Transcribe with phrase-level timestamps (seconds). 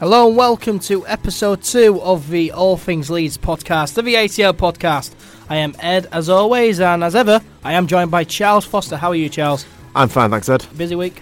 [0.00, 5.12] Hello and welcome to episode two of the All Things Leeds podcast, the VATO podcast.
[5.50, 8.96] I am Ed, as always, and as ever, I am joined by Charles Foster.
[8.96, 9.66] How are you, Charles?
[9.96, 10.64] I'm fine, thanks, Ed.
[10.76, 11.20] Busy week?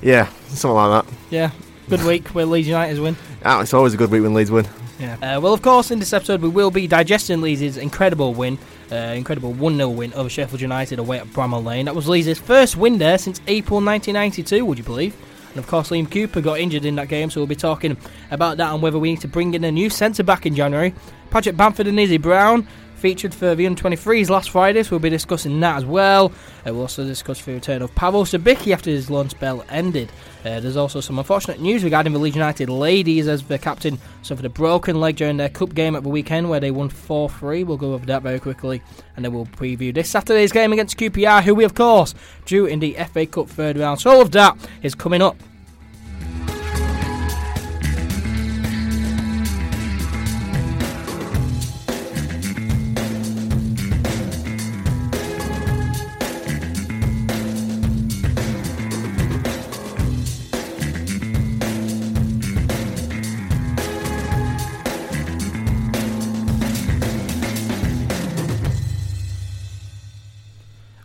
[0.00, 1.14] Yeah, something like that.
[1.30, 1.50] Yeah,
[1.88, 3.16] good week where Leeds United win.
[3.44, 4.68] Ah, it's always a good week when Leeds win.
[5.00, 5.14] Yeah.
[5.14, 8.58] Uh, well, of course, in this episode, we will be digesting Leeds' incredible win,
[8.92, 11.86] uh, incredible 1 0 win over Sheffield United away at Bramall Lane.
[11.86, 15.16] That was Leeds' first win there since April 1992, would you believe?
[15.54, 17.96] And of course, Liam Cooper got injured in that game, so we'll be talking
[18.32, 20.92] about that and whether we need to bring in a new centre back in January.
[21.30, 22.66] Patrick Bamford and Izzy Brown
[23.04, 26.32] featured for the under-23s last Friday, so we'll be discussing that as well.
[26.66, 30.10] Uh, we'll also discuss the return of Pawel Cibicki after his loan spell ended.
[30.42, 34.46] Uh, there's also some unfortunate news regarding the Leeds United ladies as the captain suffered
[34.46, 37.66] a broken leg during their cup game at the weekend where they won 4-3.
[37.66, 38.80] We'll go over that very quickly
[39.16, 42.14] and then we'll preview this Saturday's game against QPR who we of course
[42.46, 44.00] drew in the FA Cup third round.
[44.00, 45.36] So all of that is coming up.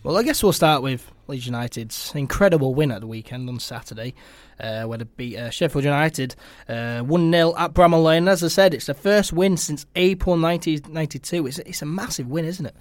[0.01, 4.13] Well, I guess we'll start with Leeds United's incredible win at the weekend on Saturday,
[4.57, 6.35] uh, where they beat uh, Sheffield United
[6.69, 8.29] uh, 1 0 at Bramall Lane.
[8.29, 11.47] As I said, it's the first win since April 1992.
[11.47, 12.75] It's, it's a massive win, isn't it?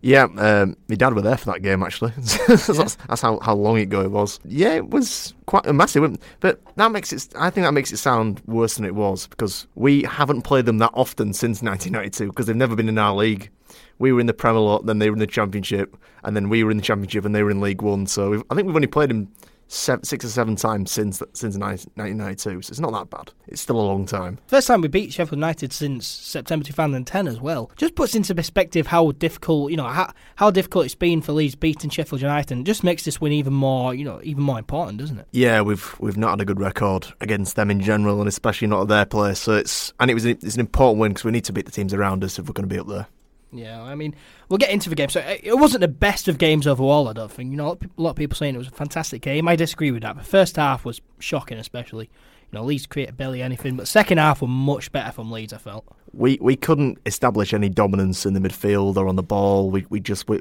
[0.00, 2.12] Yeah, um, my dad were there for that game actually.
[2.16, 2.88] that's, Yeah.
[3.08, 4.40] that's how, how long ago it was.
[4.44, 7.28] Yeah, it was quite a massive win, but that makes it.
[7.38, 10.78] I think that makes it sound worse than it was because we haven't played them
[10.78, 13.50] that often since 1992 because they've never been in our league.
[13.98, 16.64] We were in the Premier lot, then they were in the Championship, and then we
[16.64, 18.06] were in the Championship and they were in League One.
[18.06, 19.28] So we've, I think we've only played them
[19.68, 22.62] seven, six or seven times since since 1992.
[22.62, 23.32] So it's not that bad.
[23.48, 24.38] It's still a long time.
[24.46, 27.70] First time we beat Sheffield United since September 2010 as well.
[27.76, 31.54] Just puts into perspective how difficult, you know, how, how difficult it's been for Leeds
[31.54, 34.98] beating Sheffield United and just makes this win even more, you know, even more important,
[34.98, 35.26] doesn't it?
[35.32, 38.82] Yeah, we've we've not had a good record against them in general, and especially not
[38.82, 39.40] at their place.
[39.40, 41.72] So it's and it was it's an important win because we need to beat the
[41.72, 43.06] teams around us if we're going to be up there.
[43.54, 44.14] Yeah, I mean,
[44.48, 45.08] we'll get into the game.
[45.08, 47.50] So uh, it wasn't the best of games overall, I don't think.
[47.50, 49.46] You know, a lot of a lot of people saying it was a fantastic game.
[49.46, 50.16] I disagree with that.
[50.16, 52.10] The first half was shocking, especially.
[52.52, 55.58] You know, Leeds created barely anything, but second half were much better from Leeds, I
[55.58, 55.84] felt.
[56.12, 59.70] We we couldn't establish any dominance in the midfield or on the ball.
[59.70, 60.40] We we just we,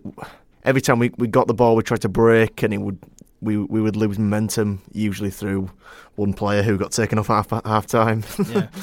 [0.63, 2.99] every time we, we got the ball, we tried to break, and it would
[3.41, 5.69] we we would lose momentum usually through
[6.15, 8.23] one player who got taken off half half time.
[8.49, 8.67] Yeah.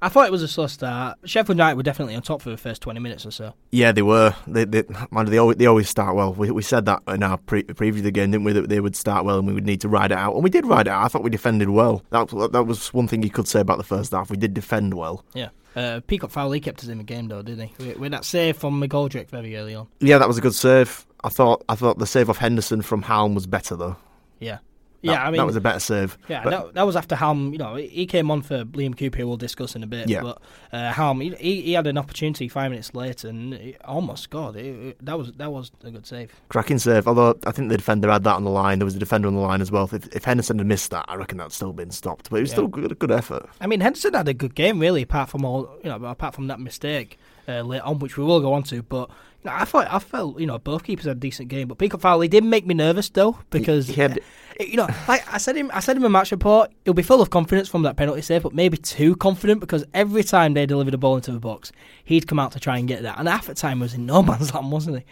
[0.00, 1.18] I thought it was a slow start.
[1.24, 3.54] Sheffield United were definitely on top for the first 20 minutes or so.
[3.72, 4.34] Yeah, they were.
[4.46, 6.32] They, they, man, they always, they always start well.
[6.32, 8.52] We, we said that in our pre- preview of the game, didn't we?
[8.52, 10.50] That they would start well and we would need to ride it out, and we
[10.50, 11.04] did ride it out.
[11.04, 12.02] I thought we defended well.
[12.10, 14.30] That that was one thing you could say about the first half.
[14.30, 15.24] We did defend well.
[15.34, 15.48] Yeah.
[15.76, 17.86] Uh, Peacock-Farrell kept us in the game, though, didn't he?
[17.86, 19.86] With, with that save from McGoldrick very early on.
[20.00, 21.06] Yeah, that was a good save.
[21.22, 23.96] I thought I thought the save off Henderson from Halme was better though.
[24.38, 24.58] Yeah.
[25.02, 26.18] That- Yeah, I mean, that was a better save.
[26.28, 27.52] Yeah, But- that, that was after Halme.
[27.52, 30.08] You know, he came on for Liam Cooper, we'll discuss in a bit.
[30.08, 30.22] Yeah.
[30.22, 30.42] But
[30.72, 34.56] uh, Halme, he, he had an opportunity five minutes later and almost scored.
[34.56, 36.32] It, it- that was that was a good save.
[36.48, 37.06] cracking save.
[37.06, 38.80] Although I think the defender had that on the line.
[38.80, 39.84] There was a defender on the line as well.
[39.92, 42.28] If, if Henderson had missed that, I reckon that'd still been stopped.
[42.30, 42.54] But it was Yeah.
[42.56, 43.48] still good, a good effort.
[43.60, 46.48] I mean, Henderson had a good game, really, apart from all you know, apart from
[46.48, 48.82] that mistake uh, later on, which we will go on to.
[48.82, 49.08] But
[49.42, 51.78] you know, I thought I felt you know both keepers had a decent game, but
[51.78, 54.18] Peacock he did make me nervous though because he had-
[54.60, 57.02] uh, you know, like I said him, I said him a match report, he'll be
[57.04, 60.66] full of confidence from that penalty save, but maybe too confident because every time they
[60.66, 61.70] delivered a ball into the box,
[62.04, 64.22] he'd come out to try and get that, and half the time was in no
[64.28, 65.04] man's land, wasn't he?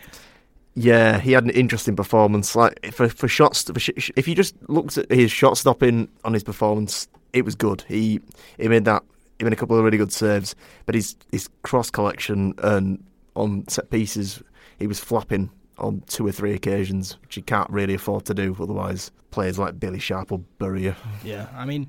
[0.78, 2.54] Yeah, he had an interesting performance.
[2.54, 6.34] Like for for shots, for sh- if you just looked at his shot stopping on
[6.34, 7.82] his performance, it was good.
[7.88, 8.20] He
[8.58, 9.02] he made that.
[9.38, 10.54] He made a couple of really good saves,
[10.86, 14.42] but his his cross collection and on set pieces,
[14.78, 18.56] he was flapping on two or three occasions, which you can't really afford to do.
[18.58, 20.94] Otherwise, players like Billy Sharp will bury you.
[21.22, 21.88] Yeah, I mean,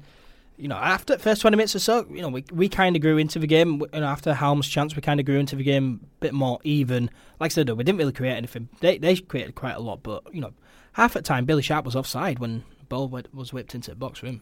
[0.57, 3.18] you know, after first 20 minutes or so, you know, we, we kind of grew
[3.18, 3.81] into the game.
[3.94, 7.10] And after Halme's chance, we kind of grew into the game a bit more even.
[7.39, 8.68] Like I said, we didn't really create anything.
[8.81, 10.54] They they created quite a lot, but, you know,
[10.94, 14.42] half the time, Billy Sharp was offside when ball was whipped into the box him.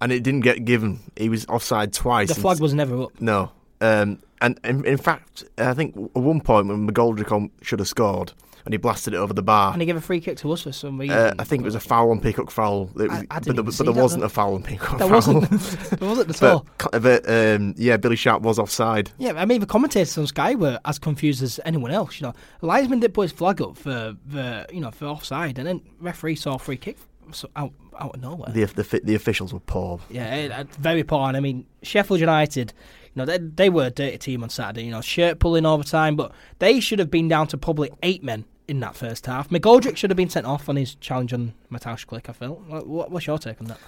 [0.00, 1.00] And it didn't get given.
[1.16, 2.28] He was offside twice.
[2.28, 3.20] The flag was never up.
[3.20, 3.52] No.
[3.82, 8.32] Um, and in, in fact, I think at one point when McGoldrick should have scored,
[8.64, 9.72] and he blasted it over the bar.
[9.72, 11.16] And he gave a free kick to us for some reason.
[11.16, 12.90] Uh, I think it was a foul on Peacock-Farrell.
[12.96, 14.26] It was, I- I but, didn't there, even but there wasn't though.
[14.26, 15.16] a foul on Peacock There Fowl.
[15.16, 15.50] wasn't.
[16.00, 16.66] there wasn't at all.
[16.92, 19.10] but, but um, yeah, Billy Sharp was offside.
[19.18, 22.20] Yeah, I mean the commentators on Sky were as confused as anyone else.
[22.20, 25.66] You know, Linesman did put his flag up for the you know for offside, and
[25.66, 26.98] then referee saw a free kick
[27.32, 28.52] so out, out of nowhere.
[28.52, 30.00] The the the officials were poor.
[30.10, 31.28] Yeah, it- uh, very poor.
[31.28, 32.72] And I mean, Sheffield United,
[33.14, 34.84] you know, they, they were a dirty team on Saturday.
[34.84, 37.90] You know, shirt pulling all the time, but they should have been down to probably
[38.02, 39.48] eight men in that first half.
[39.50, 42.28] McGoldrick should have been sent off on his challenge on Mateusz Klich.
[42.28, 42.60] I felt.
[42.68, 43.78] What, what- what's your take on that?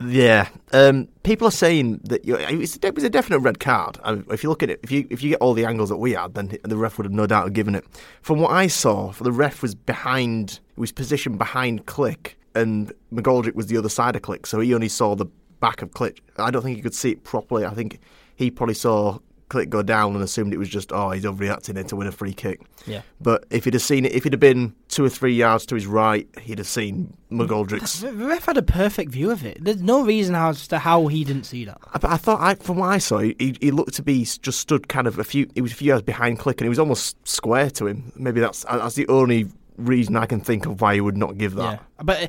[0.00, 3.98] Yeah, um, people are saying that you it, was, it was a definite red card.
[4.04, 5.88] I mean, if you look at it, if you if you get all the angles
[5.88, 7.84] that we had, then the ref would have no doubt have given it.
[8.22, 13.66] From what I saw, the ref was behind, was positioned behind Klich, and McGoldrick was
[13.66, 15.26] the other side of Klich, so he only saw the
[15.60, 16.18] back of Klich.
[16.36, 17.64] I don't think he could see it properly.
[17.64, 17.98] I think
[18.36, 19.18] he probably saw
[19.50, 22.12] Klich go down and assumed it was just oh he's overreacting it to win a
[22.12, 22.60] free kick.
[22.86, 23.00] Yeah.
[23.20, 25.74] But if he'd have seen it, if he'd have been two or three yards to
[25.74, 29.56] his right, he'd have seen McGoldrick's The ref had a perfect view of it.
[29.64, 31.78] There's no reason as to how he didn't see that.
[31.94, 34.88] I- I thought, I, from what I saw, he, he looked to be just stood
[34.88, 35.48] kind of a few.
[35.54, 38.12] He was a few yards behind Klich, and he was almost square to him.
[38.16, 39.46] Maybe that's that's the only
[39.78, 41.80] reason I can think of why he would not give that.
[41.98, 42.26] Yeah, but uh,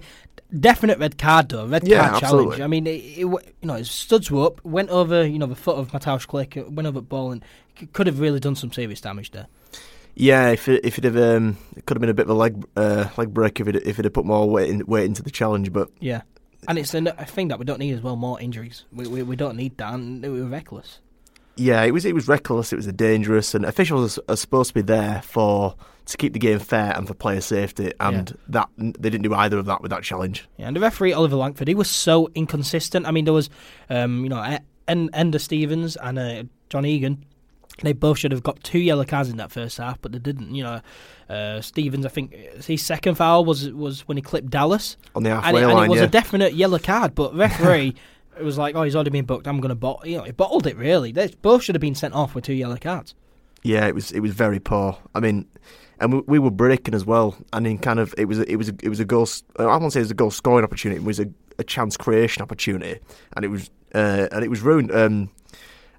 [0.58, 1.66] definite red card though.
[1.66, 2.58] Red Yeah, card absolutely.
[2.58, 2.62] challenge.
[2.62, 5.56] I mean, it, it, you know, his studs were up, went over, you know, the
[5.56, 7.44] foot of Mateusz Klich, went over the ball, and
[7.94, 9.48] could have really done some serious damage there.
[10.16, 12.34] Yeah, if it, if it have um, it could have been a bit of a
[12.34, 15.24] leg uh, leg break if it if it had put more weight in, weight into
[15.24, 15.72] the challenge.
[15.72, 16.22] But Yeah,
[16.68, 18.16] and it's a, a thing that we don't need as well.
[18.16, 18.86] More injuries.
[18.92, 21.00] We we, we don't need that, and we were reckless.
[21.60, 22.72] Yeah, it was it was reckless.
[22.72, 25.76] It was dangerous, and officials are, are supposed to be there for
[26.06, 29.58] to keep the game fair and for player safety, and that they didn't do either
[29.58, 30.48] of that with that challenge.
[30.58, 33.06] Yeah, and the referee Oliver Langford, he was so inconsistent.
[33.06, 33.50] I mean, there was,
[33.90, 34.58] um, you know,
[34.88, 37.26] En- Enda Stevens and uh, John Egan.
[37.82, 40.54] They both should have got two yellow cards in that first half, but they didn't.
[40.54, 40.82] You know,
[41.30, 42.34] uh, Stevens, I think
[42.66, 45.74] his second foul was was when he clipped Dallas, On the and halfway it, and
[45.74, 46.06] line, it was yeah.
[46.06, 47.16] a definite yellow card.
[47.16, 47.96] But referee,
[48.40, 49.48] it was like, oh, he's already been booked.
[49.48, 50.08] I'm going to bottle.
[50.08, 51.12] You know, he bottled it really.
[51.12, 53.16] They both should have been sent off with two yellow cards.
[53.64, 54.98] Yeah, it was it was very poor.
[55.14, 55.46] I mean,
[56.00, 57.36] and we, we were breaking as well.
[57.52, 59.28] And in kind of it was it was it was a goal.
[59.58, 61.02] I won't say it was a goal scoring opportunity.
[61.02, 61.28] It was a,
[61.58, 63.00] a chance creation opportunity,
[63.36, 64.92] and it was uh, and it was ruined.
[64.92, 65.30] Um,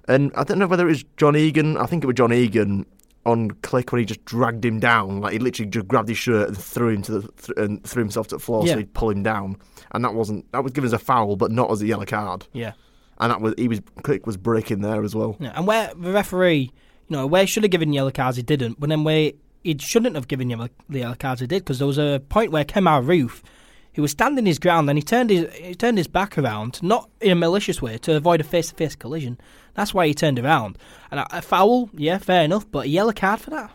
[0.07, 1.77] and I don't know whether it was John Egan.
[1.77, 2.85] I think it was John Egan
[3.25, 5.21] on Klich when he just dragged him down.
[5.21, 8.01] Like he literally just grabbed his shirt and threw him to the th- and threw
[8.01, 8.73] himself to the floor Yeah.
[8.73, 9.57] so he'd pull him down.
[9.91, 12.47] And that wasn't that was given as a foul, but not as a yellow card.
[12.53, 12.73] Yeah.
[13.19, 15.35] And that was he was Klich was breaking there as well.
[15.39, 16.71] Yeah, and where the referee,
[17.07, 18.79] you know, where he should have given yellow cards, he didn't.
[18.79, 19.31] But then where
[19.63, 22.51] he shouldn't have given yellow, the yellow cards, he did because there was a point
[22.51, 23.43] where Kemar Roofe,
[23.91, 27.09] he was standing his ground and he turned his he turned his back around, not
[27.19, 29.39] in a malicious way, to avoid a face-to-face collision.
[29.73, 30.77] That's why he turned around.
[31.11, 33.71] And a, a foul, yeah, fair enough, but a yellow card for that.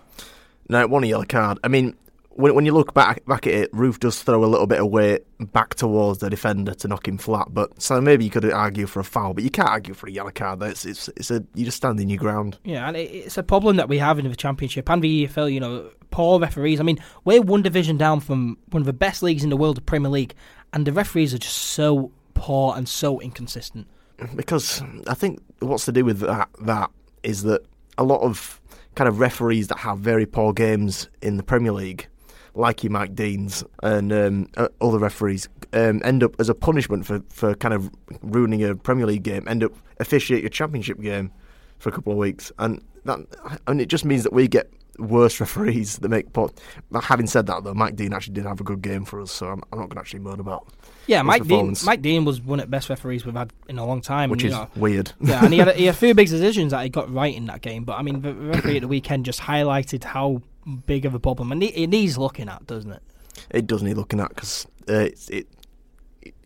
[0.68, 1.58] No, it won a yellow card.
[1.62, 1.96] I mean,
[2.36, 4.88] when, when you look back back at it, Roofe does throw a little bit of
[4.88, 5.22] weight
[5.52, 7.48] back towards the defender to knock him flat.
[7.50, 10.10] But so maybe you could argue for a foul, but you can't argue for a
[10.10, 10.62] yellow card.
[10.62, 12.58] It's it's, it's a you just stand in your ground.
[12.64, 15.52] Yeah, and it, it's a problem that we have in the Championship and the EFL.
[15.52, 16.80] You know, poor referees.
[16.80, 19.76] I mean, we're one division down from one of the best leagues in the world,
[19.76, 20.34] the Premier League,
[20.72, 23.86] and the referees are just so poor and so inconsistent.
[24.34, 26.90] because I think what's to do with that that
[27.22, 27.62] is that
[27.98, 28.60] a lot of
[28.94, 32.08] kind of referees that have very poor games in the Premier League,
[32.56, 37.06] like your Mike Deans and um, uh, other referees, um, end up as a punishment
[37.06, 37.90] for, for kind of
[38.22, 41.30] ruining a Premier League game, end up officiate your Championship game
[41.78, 43.20] for a couple of weeks, and that
[43.66, 46.32] and it just means that we get worse referees that make.
[46.32, 46.58] But
[47.02, 49.48] having said that, though, Mike Dean actually did have a good game for us, so
[49.48, 50.66] I'm, I'm not going to actually moan about,
[51.06, 51.74] Yeah, Mike Dean.
[51.84, 54.30] Mike Dean was one of the best referees we've had in a long time.
[54.30, 55.12] which and, is know, weird.
[55.20, 57.34] yeah, and he had, a, he had a few big decisions that he got right
[57.34, 57.84] in that game.
[57.84, 61.52] But I mean, the referee at the weekend just highlighted how big of a problem,
[61.52, 63.02] and it, needs looking at, doesn't it?
[63.50, 65.46] It does need looking at because uh, it,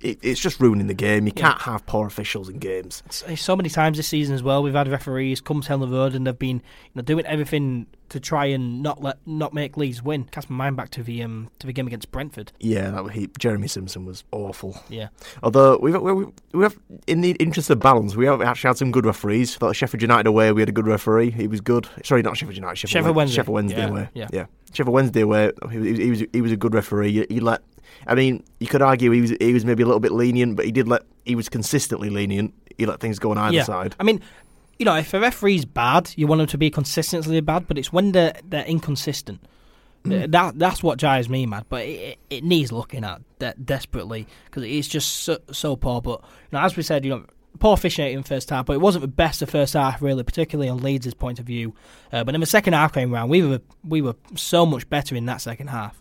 [0.01, 1.27] it it's just ruining the game.
[1.27, 3.03] You can't have poor officials in games.
[3.37, 6.27] So many times this season as well, we've had referees come down the road and
[6.27, 6.63] they've been you
[6.97, 10.25] know doing everything to try and not let not make Leeds win.
[10.25, 12.51] Cast my mind back to the um to the game against Brentford.
[12.59, 13.29] Yeah, that was he.
[13.39, 14.83] Jeremy Simpson was awful.
[14.89, 15.09] Yeah,
[15.43, 16.77] Although we've we, we have
[17.07, 19.55] in the interest of balance, we have actually had some good referees.
[19.57, 21.31] Thought Sheffield United away, we had a good referee.
[21.31, 21.87] He was good.
[22.05, 22.77] Sorry, not Sheffield United.
[22.77, 23.37] Sheffield, Sheffield Wednesday.
[23.37, 24.09] Sheffield Wednesday Yeah, away.
[24.15, 24.47] yeah.
[24.73, 25.53] Sheffield Wednesday away.
[25.71, 27.13] He, was- he was he was a good referee.
[27.13, 27.61] He, he let.
[28.07, 30.65] I mean, you could argue he was he was maybe a little bit lenient, but
[30.65, 32.55] he did let he was consistently lenient.
[32.79, 33.65] He let things go on either Yeah.
[33.65, 33.95] side.
[34.01, 34.21] I mean,
[34.79, 37.93] you know, if a referee's bad, you want them to be consistently bad, but it's
[37.93, 39.41] when they're they're inconsistent.
[40.07, 41.67] Uh, That that's what drives me mad.
[41.69, 46.01] But it, it, needs looking at de- desperately because it's just so, so poor.
[46.01, 47.25] But you know, as we said, you know.
[47.59, 50.71] Poor officiating in first half, but it wasn't the best of first half, really, particularly
[50.71, 51.75] on Leeds' point of view.
[52.13, 55.17] Uh, but in the second half came round, we were we were so much better
[55.17, 56.00] in that second half.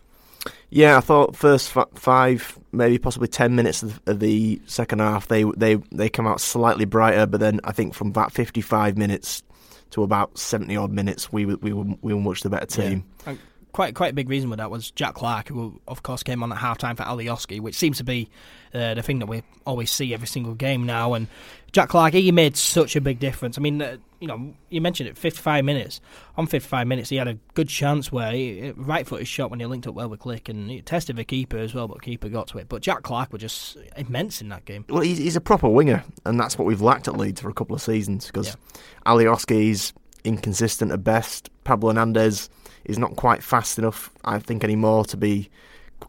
[0.70, 5.28] Yeah, I thought first f- five, maybe possibly ten minutes of, of the second half,
[5.28, 7.26] they they they come out slightly brighter.
[7.26, 9.42] But then I think from about fifty-five minutes
[9.90, 13.04] to about seventy odd minutes, we were we were we were much the better team.
[13.26, 13.38] And
[13.72, 16.52] quite quite a big reason with that was Jack Clarke, who of course came on
[16.52, 18.28] at half time for Alioski, which seems to be
[18.74, 21.14] uh, the thing that we always see every single game now.
[21.14, 21.26] And
[21.72, 23.58] Jack Clarke, he made such a big difference.
[23.58, 26.00] I mean, uh, you know, you mentioned it, 55 minutes.
[26.36, 29.66] On 55 minutes, he had a good chance where he, right footed shot when he
[29.66, 32.28] linked up well with Klich, and he tested the keeper as well, but the keeper
[32.28, 32.68] got to it.
[32.68, 34.84] But Jack Clarke was just immense in that game.
[34.88, 37.54] Well, he's, he's a proper winger, and that's what we've lacked at Leeds for a
[37.54, 38.80] couple of seasons because yeah.
[39.06, 39.92] Alioski's
[40.24, 41.50] inconsistent at best.
[41.64, 42.50] Pablo Hernandez
[42.84, 45.50] is not quite fast enough, I think, anymore to be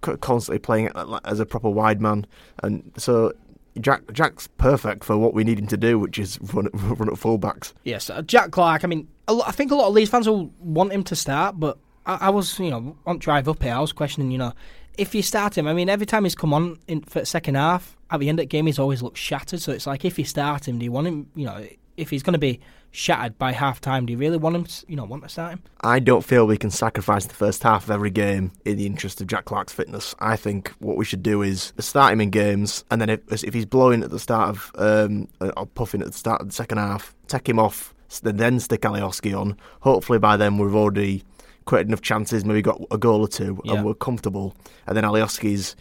[0.01, 0.89] constantly playing
[1.25, 2.25] as a proper wide man,
[2.63, 3.33] and so
[3.79, 7.15] Jack Jack's perfect for what we need him to do, which is run, run at
[7.15, 7.73] fullbacks.
[7.83, 8.83] Yes, uh, Jack Clarke.
[8.83, 11.59] I mean, lot, I think a lot of Leeds fans will want him to start,
[11.59, 14.53] but I, I, was, you know, on drive up here, I was questioning, you know,
[14.97, 15.67] if you start him.
[15.67, 18.39] I mean, every time he's come on in for the second half, at the end
[18.39, 19.61] of the game, he's always looked shattered.
[19.61, 21.27] So it's like, if you start him, do you want him?
[21.35, 21.65] You know,
[21.97, 22.59] if he's going to be
[22.91, 24.65] shattered by half time, do you really want him?
[24.65, 25.63] To, you know, want to start him?
[25.81, 29.21] I don't feel we can sacrifice the first half of every game in the interest
[29.21, 30.13] of Jack Clarke's fitness.
[30.19, 33.53] I think what we should do is start him in games, and then if, if
[33.53, 36.77] he's blowing at the start of um, or puffing at the start of the second
[36.77, 37.93] half, take him off,
[38.23, 39.57] then stick Alioski on.
[39.81, 41.23] Hopefully by then we've already
[41.65, 43.75] created enough chances, maybe got a goal or two, yeah.
[43.75, 44.55] and we're comfortable.
[44.87, 45.75] And then Alioski's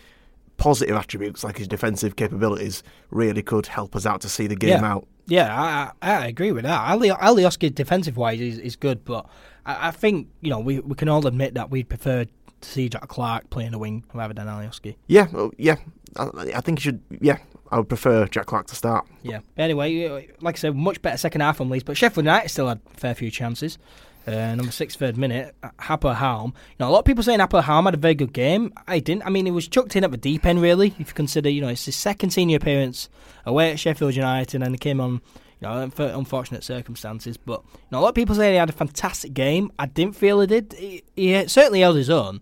[0.56, 4.82] positive attributes like his defensive capabilities really could help us out to see the game
[4.82, 4.92] yeah.
[4.92, 5.08] out.
[5.30, 6.90] Yeah, I, I agree with that.
[6.90, 9.26] Ali, Alioski defensive wise is, is good, but
[9.64, 12.88] I, I, think you know we we can all admit that we'd prefer to see
[12.88, 14.96] Jack Clarke playing the wing rather than Alioski.
[15.06, 15.76] Yeah, well, yeah,
[16.16, 17.00] I, I think he should.
[17.20, 17.38] Yeah,
[17.70, 19.06] I would prefer Jack Clarke to start.
[19.22, 19.40] Yeah.
[19.56, 22.80] Anyway, like I said, much better second half from Leeds, but Sheffield United still had
[22.84, 23.78] a fair few chances.
[24.26, 26.48] Uh, number six, third minute, Aapo Halme.
[26.48, 28.72] You know, a lot of people saying Aapo Halme had a very good game.
[28.86, 29.24] I didn't.
[29.24, 31.60] I mean, he was chucked in at the deep end, really, if you consider, you
[31.62, 33.08] know, it's his second senior appearance
[33.46, 35.22] away at Sheffield United, and he came on,
[35.60, 37.38] you know, for unfortunate circumstances.
[37.38, 39.72] But, you know, a lot of people say he had a fantastic game.
[39.78, 40.74] I didn't feel he did.
[40.74, 42.40] He, he certainly held his own,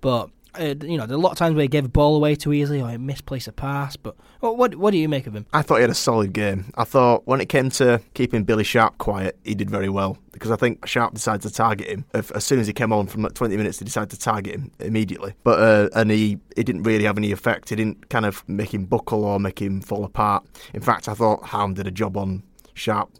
[0.00, 2.34] but uh, you know, there are a lot of times where he gave ball away
[2.34, 3.96] too easily or he misplaced a pass.
[3.96, 5.46] But what, what, what do you make of him?
[5.52, 6.72] I thought he had a solid game.
[6.76, 10.50] I thought when it came to keeping Billy Sharp quiet, he did very well because
[10.50, 13.34] I think Sharp decided to target him as soon as he came on from like
[13.34, 13.78] 20 minutes.
[13.78, 17.32] He decided to target him immediately, but uh, and he it didn't really have any
[17.32, 17.68] effect.
[17.68, 20.44] He didn't kind of make him buckle or make him fall apart.
[20.74, 22.42] In fact, I thought Halme did a job on
[22.74, 23.10] Sharp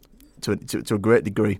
[0.41, 1.59] to, to, to a great degree.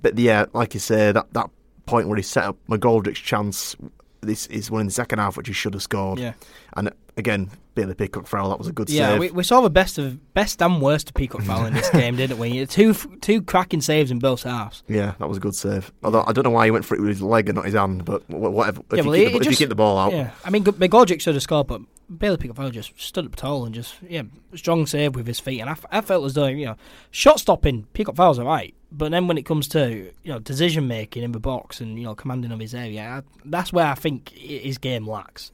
[0.00, 1.50] But yeah, like you say, that that
[1.86, 3.74] point where he set up McGoldrick's chance
[4.20, 6.18] this is one in the second half which he should have scored.
[6.18, 6.34] Yeah.
[6.76, 8.50] And again, Bailey Peacock-Farrell.
[8.50, 9.14] That was a good yeah, save.
[9.14, 12.16] Yeah, we, we, saw the best of best and worst of Peacock-Farrell in this game,
[12.22, 12.66] didn't we?
[12.66, 14.82] Two two cracking saves in both halves.
[14.88, 15.92] Yeah, that was a good save.
[16.02, 17.74] Although I don't know why he went for it with his leg and not his
[17.74, 18.82] hand, but whatever.
[18.90, 20.12] If, yeah, well, you, keep the, just, if you keep the ball out.
[20.12, 21.82] Yeah, I mean, McGoldrick should have scored, but
[22.16, 24.22] Bailey Pickford just stood up tall and just yeah,
[24.54, 25.60] strong save with his feet.
[25.60, 26.76] And I, I felt as though you know,
[27.10, 31.22] shot stopping Peacock-Farrell's are right, but then when it comes to you know decision making
[31.22, 34.78] in the box and you know commanding of his area, that's where I think his
[34.78, 35.52] game lacks.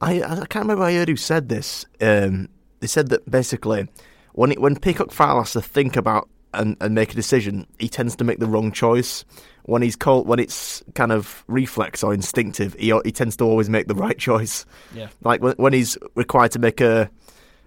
[0.00, 1.86] I I can't remember I heard who said this.
[2.00, 2.48] Um,
[2.80, 3.88] they said that basically
[4.32, 8.16] when it, when Peacock-Farrell has to think about and, and make a decision, he tends
[8.16, 9.24] to make the wrong choice.
[9.64, 13.68] When he's called, when it's kind of reflex or instinctive, he he tends to always
[13.68, 14.64] make the right choice.
[14.94, 17.10] Yeah, like when, when he's required to make a,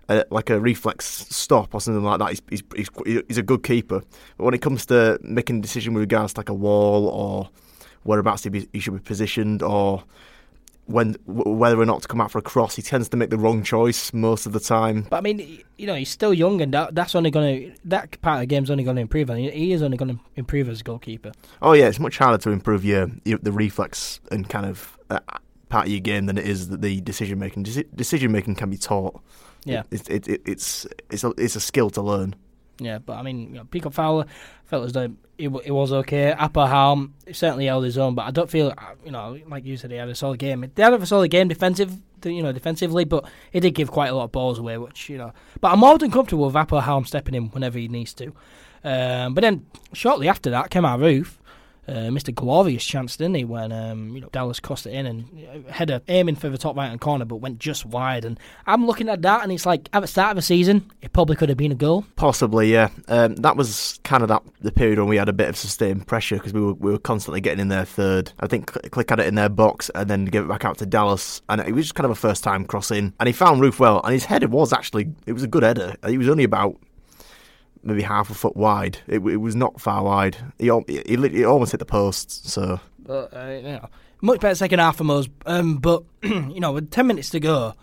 [0.10, 3.64] a, like a reflex stop or something like that, he's, he's, he's he's a good
[3.64, 4.02] keeper.
[4.38, 7.50] But when it comes to making a decision with regards to like a wall or
[8.04, 10.04] whereabouts he, be, he should be positioned or
[10.86, 13.38] when whether or not to come out for a cross, he tends to make the
[13.38, 15.08] wrong choice most of the time.
[15.10, 18.20] But I mean, you know, he's still young, and that, that's only going to that
[18.22, 20.70] part of the game's only going to improve, and he is only going to improve
[20.70, 21.32] as a goalkeeper.
[21.62, 25.20] Oh yeah, it's much harder to improve your, your the reflex and kind of uh,
[25.70, 27.64] part of your game than it is the decision making.
[27.64, 29.22] Deci- decision making can be taught.
[29.66, 32.36] Yeah, it, it, it, it's it's a, it's a skill to learn.
[32.80, 34.26] Yeah, but I mean, you know, Peacock-Farrell
[34.66, 36.34] felt as though it, it was okay.
[36.38, 39.78] Aapo Halme certainly held his own, but I don't feel, uh, you know, like you
[39.78, 40.64] said, he had a solid game.
[40.76, 44.16] He had a solid game defensive, you know, defensively, but he did give quite a
[44.16, 45.34] lot of balls away, which you know.
[45.62, 48.34] But I'm more than comfortable with Aapo Halme stepping in whenever he needs to.
[48.84, 51.38] Um, but then shortly after that, came Kemar Roofe
[51.88, 55.66] uh, a glorious chance, didn't he, when um, you know Dallas crossed it in and
[55.70, 58.26] had a aiming for the top right hand corner, but went just wide.
[58.26, 61.12] And I'm looking at that, and it's like at the start of the season, it
[61.14, 62.06] probably could have been a goal.
[62.16, 62.90] Possibly, yeah.
[63.08, 66.08] Um, that was kind of that the period when we had a bit of sustained
[66.08, 68.32] pressure because we were we were constantly getting in their third.
[68.40, 70.86] I think Klich had it in their box and then give it back out to
[70.86, 73.14] Dallas, and it was just kind of a first time crossing.
[73.20, 75.96] And he found Roofe well, and his header was actually it was a good header.
[76.08, 76.78] He was only about
[77.84, 79.00] maybe half a foot wide.
[79.08, 80.38] It, it was not far wide.
[80.58, 82.48] He, he, he almost hit the post.
[82.50, 83.90] So, but, uh, you know,
[84.22, 85.28] much better second half from us.
[85.46, 87.76] Um, but you know, with ten minutes to go,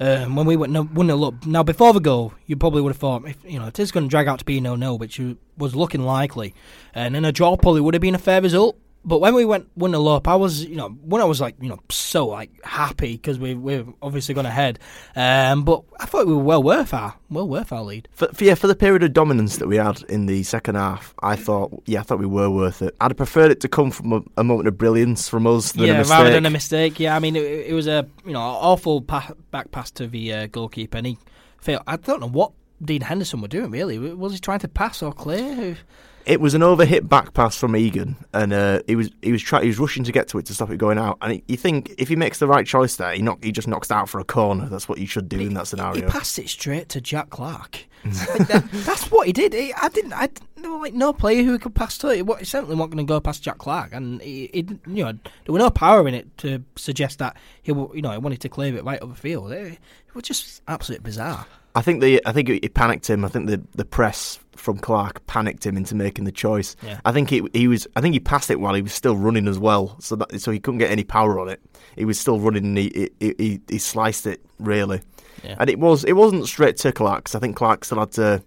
[0.00, 1.46] um, when we went one 0 up.
[1.46, 4.06] Now before the goal, you probably would have thought, if you know, it is going
[4.06, 5.20] to drag out to be no no, which
[5.56, 6.54] was looking likely,
[6.94, 8.78] and then a draw probably would have been a fair result.
[9.06, 11.56] But when we went one 0 up, I was you know when I was like
[11.60, 14.78] you know so like happy because we we've obviously gone ahead.
[15.14, 18.08] Um, but I thought we were well worth our well worth our lead.
[18.12, 21.14] For, for, yeah, for the period of dominance that we had in the second half,
[21.22, 22.96] I thought yeah, I thought we were worth it.
[23.00, 25.86] I'd have preferred it to come from a, a moment of brilliance from us than
[25.86, 26.18] yeah, a mistake.
[26.18, 26.98] rather than a mistake.
[26.98, 30.32] Yeah, I mean it, it was a you know awful pa- back pass to the
[30.32, 31.18] uh, goalkeeper, and he
[31.60, 31.82] failed.
[31.86, 33.98] I don't know what Dean Henderson were doing really.
[33.98, 35.76] Was he trying to pass or clear?
[36.26, 39.60] It was an overhit back pass from Egan, and uh, he was he was try,
[39.60, 41.18] he was rushing to get to it to stop it going out.
[41.20, 43.68] And he, you think if he makes the right choice there, he knock, he just
[43.68, 44.66] knocks out for a corner.
[44.68, 46.06] That's what you should do he, in that scenario.
[46.06, 47.86] He passed it straight to Jack Clarke.
[48.04, 49.52] like that, that's what he did.
[49.52, 50.12] He, I didn't.
[50.12, 52.26] I there was like no player who could pass to it.
[52.38, 55.52] He certainly wasn't going to go past Jack Clarke, and he, he, you know there
[55.52, 58.74] was no power in it to suggest that he you know he wanted to clear
[58.74, 59.52] it right over the field.
[59.52, 61.46] It, it was just absolutely bizarre.
[61.74, 63.24] I think the I think it panicked him.
[63.24, 66.74] I think the the press from Clarke panicked him into making the choice.
[66.82, 66.98] Yeah.
[67.04, 69.46] I think he he was I think he passed it while he was still running
[69.46, 71.60] as well, so that so he couldn't get any power on it.
[71.96, 75.00] He was still running and he he, he, he sliced it really,
[75.44, 75.56] Yeah.
[75.60, 77.24] and it was it wasn't straight to Clarke.
[77.24, 78.42] 'cause I think Clarke still had to.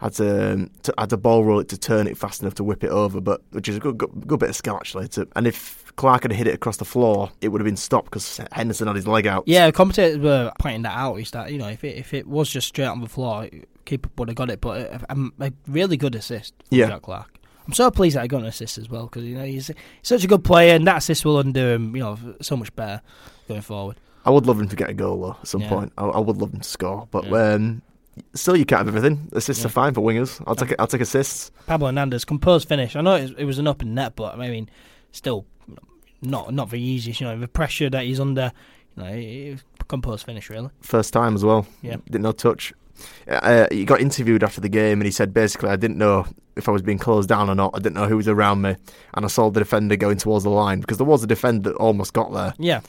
[0.00, 2.62] Had to, um, to had to ball roll it to turn it fast enough to
[2.62, 5.08] whip it over, but which is a good good, good bit of skill actually.
[5.08, 8.06] To, and if Clarke had hit it across the floor, it would have been stopped
[8.06, 9.42] because Henderson had his leg out.
[9.46, 11.16] Yeah, commentators were pointing that out.
[11.16, 13.48] Is that you know if it if it was just straight on the floor,
[13.84, 14.60] keeper would have got it.
[14.60, 16.86] But a, a, a really good assist from Yeah.
[16.86, 17.34] Jack Clarke.
[17.66, 19.70] I'm so pleased that he got an assist as well because you know he's
[20.02, 21.94] such a good player, and that assist will undo him.
[21.94, 23.02] You know so much better
[23.48, 23.96] going forward.
[24.24, 25.68] I would love him to get a goal though at some Yeah.
[25.68, 25.92] point.
[25.98, 27.54] I, I would love him to score, but Yeah.
[27.54, 27.82] um,
[28.34, 29.28] still you can't have everything.
[29.32, 29.66] Assists Yeah.
[29.66, 30.40] are fine for wingers.
[30.46, 31.50] I'll take I'll take assists.
[31.66, 32.94] Pablo Hernandez, composed finish.
[32.96, 34.70] I know it, it was an open net, but I mean,
[35.12, 35.44] still
[36.22, 37.12] not not very easy.
[37.12, 38.52] You know the pressure that he's under.
[38.96, 39.56] You know,
[39.86, 40.70] composed finish really.
[40.80, 41.66] First time as well.
[41.82, 41.96] Yeah.
[42.06, 42.72] didn't know touch.
[43.28, 46.68] Uh, he got interviewed after the game and he said basically I didn't know if
[46.68, 47.70] I was being closed down or not.
[47.74, 48.74] I didn't know who was around me,
[49.14, 51.76] and I saw the defender going towards the line because there was a defender that
[51.76, 52.80] almost got there, Yeah,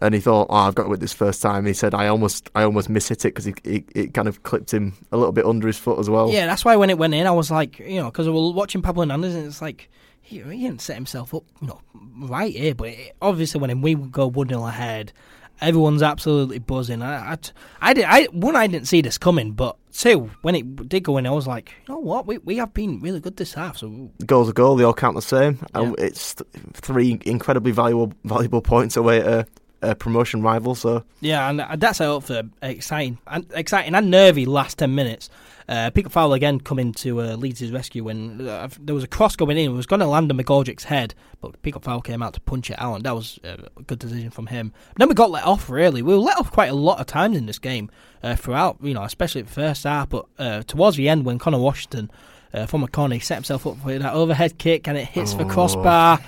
[0.00, 2.62] and he thought, "Oh, I've got with this first time." He said, "I almost I
[2.62, 5.98] almost mishit it because it kind of clipped him a little bit under his foot
[5.98, 6.46] as well." yeah.
[6.46, 8.80] That's why when it went in, I was like, you know, because I was watching
[8.82, 9.90] Pablo Hernandez, and it's like
[10.28, 11.80] he, he didn't set himself up, you know,
[12.28, 12.74] right here.
[12.74, 15.12] But it, obviously, when we go one 0 ahead,
[15.60, 17.02] everyone's absolutely buzzing.
[17.02, 17.38] I, I,
[17.80, 18.04] I did.
[18.04, 21.30] I one, I didn't see this coming, but two, when it did go in, I
[21.30, 23.78] was like, you know what, we we have been really good this half.
[23.78, 24.76] So goals a goal.
[24.76, 25.58] They all count the same.
[25.74, 26.04] And Yeah.
[26.06, 29.46] it's th- three incredibly valuable valuable points away at a,
[29.82, 30.74] a promotion rival.
[30.74, 35.30] So Yeah, and uh, that's up for exciting, and exciting and nervy last ten minutes.
[35.68, 39.58] Uh, Peacock-Farrell again coming to uh, Leeds' rescue when uh, there was a cross going
[39.58, 39.70] in.
[39.70, 42.80] It was going to land on McGoldrick's head, but Peacock-Farrell came out to punch it
[42.80, 44.72] out, and that was uh, a good decision from him.
[44.96, 45.68] then we got let off.
[45.68, 47.90] Really, we were let off quite a lot of times in this game
[48.22, 48.78] uh, throughout.
[48.80, 52.10] You know, especially the first half, but uh, towards the end when Conor Washington.
[52.54, 55.34] Uh, from a corner, he set himself up for that overhead kick, and it hits
[55.34, 55.48] the Oh.
[55.50, 56.18] crossbar.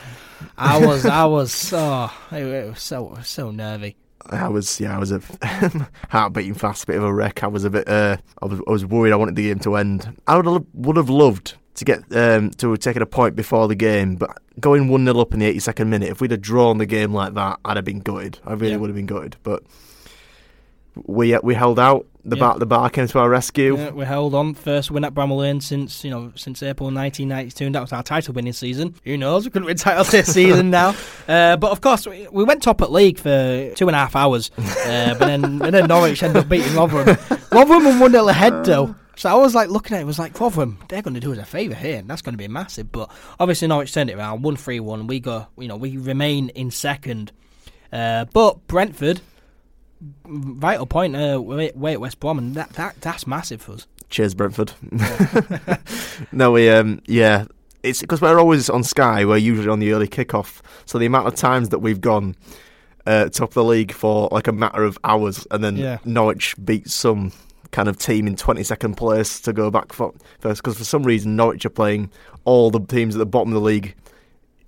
[0.58, 3.96] I was, I was, it, it was so, so nervy.
[4.26, 5.20] I was yeah I was a
[6.10, 7.42] heart beating fast, bit of a wreck.
[7.42, 9.12] I was a bit uh, I was I was worried.
[9.12, 10.16] I wanted the game to end.
[10.26, 13.66] I would have, would have loved to get um, to have taken a point before
[13.68, 16.10] the game, but going one 0 up in the 82nd minute.
[16.10, 18.38] If we'd have drawn the game like that, I'd have been gutted.
[18.44, 18.76] I really Yeah.
[18.76, 19.36] would have been gutted.
[19.42, 19.62] But
[21.06, 22.06] we uh, we held out.
[22.22, 22.40] The Yeah.
[22.40, 23.78] bar the bar came to our rescue.
[23.78, 27.64] Yeah, we held on first win at Bramall Lane since you know since April 1992,
[27.64, 28.94] and that was our title winning season.
[29.04, 29.46] Who knows?
[29.46, 30.94] We couldn't win titles this season now.
[31.26, 34.14] Uh, but of course, we, we went top at league for two and a half
[34.14, 37.16] hours, uh, but then and then Norwich ended up beating Rotherham.
[37.50, 38.94] Rotherham were one 0 ahead though.
[39.16, 41.38] So I was like looking at it, was like Rotherham, they're going to do us
[41.38, 42.92] a favour here, and that's going to be massive.
[42.92, 45.06] But obviously Norwich turned it around, one three one.
[45.06, 47.32] We go, you know, we remain in second.
[47.92, 49.20] Uh, but Brentford,
[50.26, 53.86] vital point uh, way, way at West Brom, and that, that that's massive for us.
[54.08, 54.72] Cheers, Brentford.
[56.32, 57.44] no, we um yeah,
[57.82, 59.24] it's because we're always on Sky.
[59.24, 62.34] We're usually on the early kickoff, so the amount of times that we've gone
[63.06, 65.98] uh, top of the league for like a matter of hours, and then Yeah.
[66.04, 67.32] Norwich beats some
[67.72, 70.62] kind of team in twenty second place to go back for first.
[70.62, 72.10] Because for some reason Norwich are playing
[72.44, 73.94] all the teams at the bottom of the league.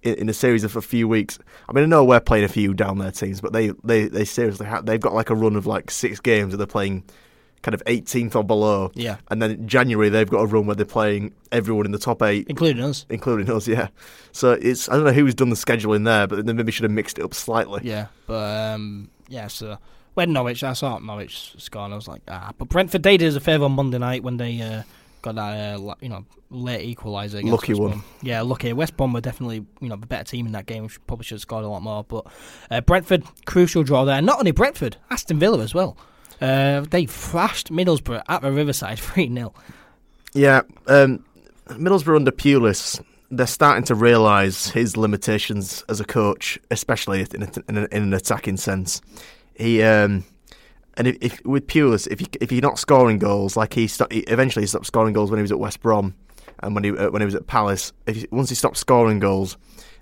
[0.02, 1.38] In, a series of a few weeks,
[1.68, 4.24] I mean, I know we're playing a few down there teams, but they, they, they
[4.24, 4.84] seriously have.
[4.84, 7.04] They've got like a run of like six games that they're playing,
[7.62, 10.84] kind of 18th or below, Yeah, and then January they've got a run where they're
[10.84, 13.06] playing everyone in the top eight, including us.
[13.10, 13.68] including us.
[13.68, 13.88] Yeah,
[14.32, 16.90] so it's I don't know who's done the scheduling there, but they maybe should have
[16.90, 17.82] mixed it up slightly.
[17.84, 19.46] Yeah, but um, yeah.
[19.46, 19.78] So
[20.14, 22.50] when Norwich, I saw Norwich score, and I was like, ah.
[22.58, 24.82] But Brentford they did us a favour on Monday night when they uh,
[25.22, 27.42] got that uh, you know late equaliser.
[27.42, 27.90] Lucky West one.
[27.90, 28.04] Brom.
[28.22, 28.72] Yeah, lucky.
[28.72, 30.88] West Brom were definitely you know the better team in that game.
[31.06, 32.04] Probably should have scored a lot more.
[32.04, 32.26] But
[32.70, 34.20] uh, Brentford crucial draw there.
[34.20, 35.96] Not only Brentford, Aston Villa as well.
[36.40, 39.54] Uh, they thrashed Middlesbrough at the Riverside three 0
[40.34, 41.24] Yeah, um,
[41.68, 43.00] Middlesbrough under Pulis
[43.32, 48.02] they're starting to realise his limitations as a coach, especially in, a, in, a, in
[48.02, 49.00] an attacking sense.
[49.54, 50.24] He um,
[50.96, 54.12] and if, if with Pulis, if you, if you're not scoring goals, like he, st-
[54.12, 56.14] he eventually stopped scoring goals when he was at West Brom,
[56.62, 57.92] and when he uh, when he was at Palace.
[58.06, 59.56] If once he stopped scoring goals,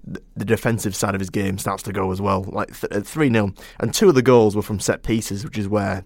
[0.05, 2.43] the, the defensive side of his game starts to go as well.
[2.43, 5.69] Like th- three 0 and two of the goals were from set pieces, which is
[5.69, 6.05] where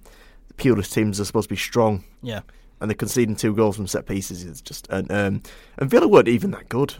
[0.56, 2.04] Pulis teams are supposed to be strong.
[2.22, 2.40] Yeah.
[2.80, 4.44] And they're conceding two goals from set pieces.
[4.44, 5.42] It's just and um,
[5.78, 6.94] and Villa weren't even that good.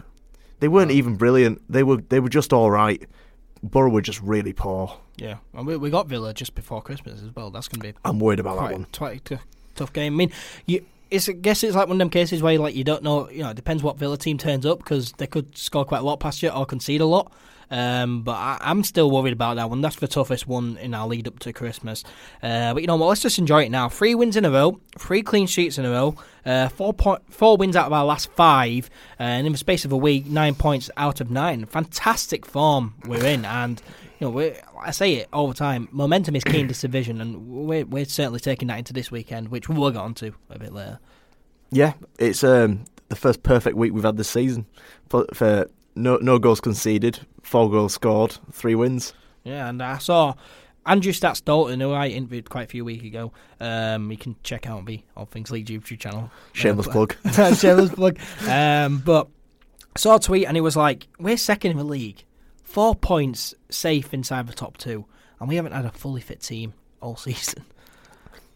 [0.59, 1.61] They weren't even brilliant.
[1.69, 3.07] They were they were just all right.
[3.69, 4.97] Borough were just really poor.
[5.17, 7.49] Yeah, and we, we got Villa just before Christmas as well.
[7.49, 8.87] That's going to be I'm worried about that one.
[8.91, 9.37] quite t-
[9.75, 10.13] tough game.
[10.13, 10.31] I mean,
[10.65, 10.85] you.
[11.11, 13.29] It's, I guess it's like one of them cases where like you don't know.
[13.29, 16.03] You know, it depends what Villa team turns up because they could score quite a
[16.03, 17.31] lot past you or concede a lot.
[17.71, 19.81] Um, but I, I'm still worried about that one.
[19.81, 22.03] That's the toughest one in our lead up to Christmas.
[22.41, 23.07] Uh, but you know what?
[23.07, 23.89] Let's just enjoy it now.
[23.89, 27.57] Three wins in a row, three clean sheets in a row, uh, four point four
[27.57, 30.55] wins out of our last five, uh, and in the space of a week, nine
[30.55, 31.65] points out of nine.
[31.65, 33.81] Fantastic form we're in, and
[34.19, 35.89] you know, I say it all the time.
[35.91, 39.49] Momentum is key in this division, and we're, we're certainly taking that into this weekend,
[39.49, 40.99] which we'll get onto a bit later.
[41.71, 44.65] Yeah, it's um, the first perfect week we've had this season
[45.09, 49.13] for, for no no goals conceded, four goals scored, three wins.
[49.43, 50.33] Yeah, and I saw
[50.85, 53.31] Andrew Stats Dalton, who I interviewed quite a few weeks ago.
[53.59, 56.31] Um, you can check out on the All Things Leeds YouTube channel.
[56.53, 57.15] Shameless Uh, plug.
[57.55, 58.19] Shameless plug.
[58.47, 59.27] Um, but
[59.95, 62.23] I saw a tweet, and it was like, "We're second in the league,
[62.63, 65.05] four points safe inside the top two,
[65.39, 67.63] and we haven't had a fully fit team all season."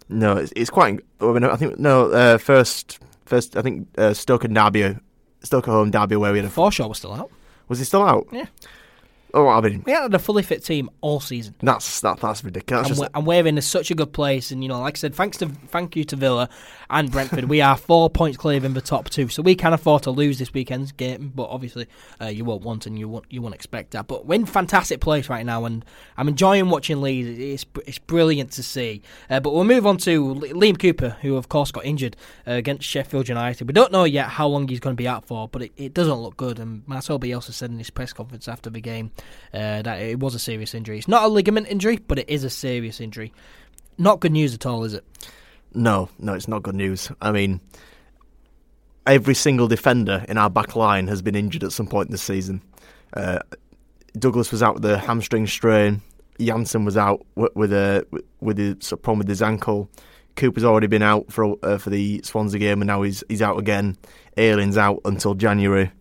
[0.10, 0.99] No, it's, it's quite.
[1.21, 2.12] I, mean, I think no.
[2.12, 4.97] Uh, first, first, I think uh, Stoke and Derby,
[5.43, 6.49] Stoke at home, Derby where we had a.
[6.49, 7.32] Forshaw was still out.
[7.67, 8.28] Was he still out?
[8.32, 8.47] Yeah.
[9.33, 11.53] Oh, I mean, We had a fully fit team all season.
[11.61, 12.89] that's that, that's ridiculous.
[12.89, 14.49] and, we're, and we're in a, such a good place.
[14.51, 16.49] And you know, like I said, thanks to thank you to Villa
[16.89, 20.03] and Brentford, we are four points clear in the top two, so we can afford
[20.03, 21.31] to lose this weekend's game.
[21.35, 21.87] But obviously,
[22.19, 24.07] uh, you won't want and you won't you won't expect that.
[24.07, 25.85] But we're in fantastic place right now, and
[26.17, 27.39] I'm enjoying watching Leeds.
[27.39, 29.03] It's it's brilliant to see.
[29.29, 32.87] Uh, but we'll move on to Liam Cooper, who of course got injured uh, against
[32.87, 33.67] Sheffield United.
[33.67, 35.93] We don't know yet how long he's going to be out for, but it, it
[35.93, 36.57] doesn't look good.
[36.57, 39.11] And Marcel Bielsa said in his press conference after the game
[39.53, 40.97] uh, that it was a serious injury.
[40.97, 43.34] It's not a ligament injury, but it is a serious injury.
[43.97, 45.03] Not good news at all, is it?
[45.73, 47.12] no, no, it's not good news.
[47.21, 47.62] I mean,
[49.05, 52.62] every single defender in our back line has been injured at some point this season.
[53.13, 53.39] Uh,
[54.17, 56.01] Douglas was out with a hamstring strain.
[56.39, 58.05] Jansson was out with, with a
[58.39, 59.89] with a sort of problem with his ankle.
[60.36, 63.60] Cooper's already been out for uh, for the Swansea game, and now he's he's out
[63.60, 63.97] again.
[64.38, 65.91] Ayling's out until January.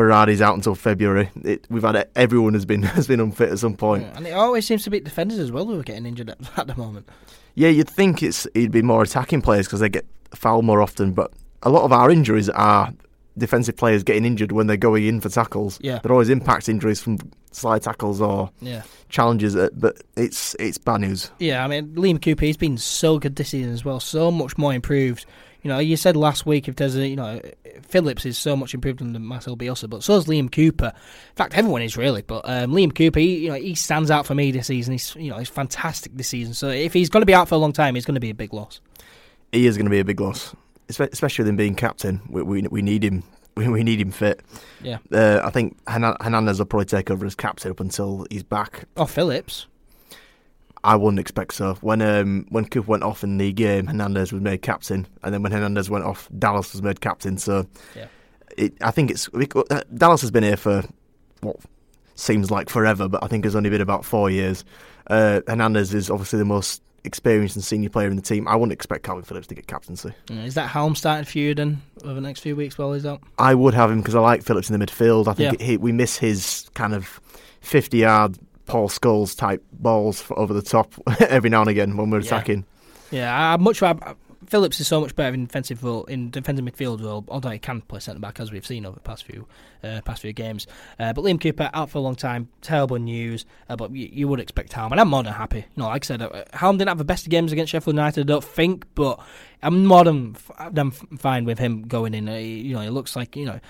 [0.00, 1.28] Berardi's out until February.
[1.44, 4.04] It, we've had everyone has been has been unfit at some point.
[4.04, 6.38] Yeah, and it always seems to be defenders as well who are getting injured at,
[6.58, 7.06] at the moment.
[7.54, 11.12] Yeah, you'd think it's it'd be more attacking players because they get fouled more often,
[11.12, 11.30] but
[11.62, 12.94] a lot of our injuries are
[13.36, 15.78] defensive players getting injured when they're going in for tackles.
[15.82, 15.98] Yeah.
[16.02, 17.18] They're always impact injuries from
[17.52, 18.82] slide tackles or Yeah.
[19.10, 21.30] challenges, uh, but it's it's bad news.
[21.38, 24.56] Yeah, I mean, Liam Cooper, he's been so good this season as well, so much
[24.56, 25.26] more improved.
[25.62, 27.40] You know, you said last week if there's a, you know,
[27.82, 30.92] Phillips is so much improved than Marcel Bielsa, but so is Liam Cooper.
[30.94, 34.26] In fact, everyone is really, but um, Liam Cooper, he, you know, he stands out
[34.26, 34.92] for me this season.
[34.92, 36.54] He's, you know, he's fantastic this season.
[36.54, 38.30] So if he's going to be out for a long time, he's going to be
[38.30, 38.80] a big loss.
[39.52, 40.54] He is going to be a big loss,
[40.88, 42.20] especially with him being captain.
[42.28, 43.22] We we, we need him.
[43.56, 44.40] We, we need him fit.
[44.80, 44.98] Yeah.
[45.12, 48.84] Uh, I think Hernandez will probably take over as captain up until he's back.
[48.96, 49.66] Oh, Phillips.
[50.82, 51.74] I wouldn't expect so.
[51.82, 55.42] When um, when Cooper went off in the game, Hernandez was made captain, and then
[55.42, 57.36] when Hernandez went off, Dallas was made captain.
[57.38, 58.06] So, Yeah.
[58.56, 60.82] it, I think it's uh, Dallas has been here for
[61.42, 61.56] what
[62.14, 64.64] seems like forever, but I think it's only been about four years.
[65.08, 68.46] Uh, Hernandez is obviously the most experienced and senior player in the team.
[68.46, 70.12] I wouldn't expect Kalvin Phillips to get captaincy.
[70.28, 73.06] Yeah, Is that Halme starting for you then over the next few weeks while he's
[73.06, 73.22] out?
[73.38, 75.26] I would have him because I like Phillips in the midfield.
[75.26, 75.66] I think Yeah.
[75.66, 77.20] he, we miss his kind of
[77.62, 78.38] fifty-yard
[78.70, 82.26] Paul Scholes type balls over the top every now and again when we're Yeah.
[82.26, 82.64] attacking.
[83.10, 84.14] Yeah, I much rather.
[84.46, 87.82] Phillips is so much better in defensive role, in defensive midfield role, although he can
[87.82, 89.46] play centre back as we've seen over the past few
[89.84, 90.66] uh, past few games.
[90.98, 93.44] Uh, but Liam Cooper out for a long time, terrible news.
[93.68, 95.58] Uh, but you, you would expect Halme, and I'm more than happy.
[95.58, 98.22] You know, like I said, uh, Halme didn't have the best games against Sheffield United,
[98.22, 99.20] I don't think, but
[99.62, 102.28] I'm more than, f- than f- fine with him going in.
[102.28, 103.60] Uh, you know, it looks like you know.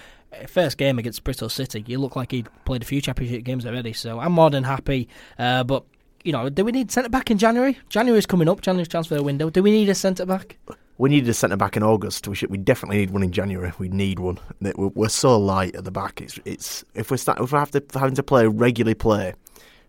[0.47, 3.93] First game against Bristol City, you look like he'd played a few championship games already,
[3.93, 5.09] so I'm more than happy.
[5.39, 5.85] Uh, but
[6.25, 7.79] you know, do we need centre back in January?
[7.89, 9.51] January's coming up, January's transfer window.
[9.51, 10.57] Do we need a centre back?
[10.99, 12.29] We needed a centre back in August.
[12.29, 12.51] We should.
[12.51, 13.73] We definitely need one in January.
[13.79, 14.39] We need one.
[14.61, 16.21] We're, we're so light at the back.
[16.21, 16.39] It's.
[16.45, 16.85] It's.
[16.95, 17.41] If we start.
[17.41, 19.33] If we have to having to play regularly play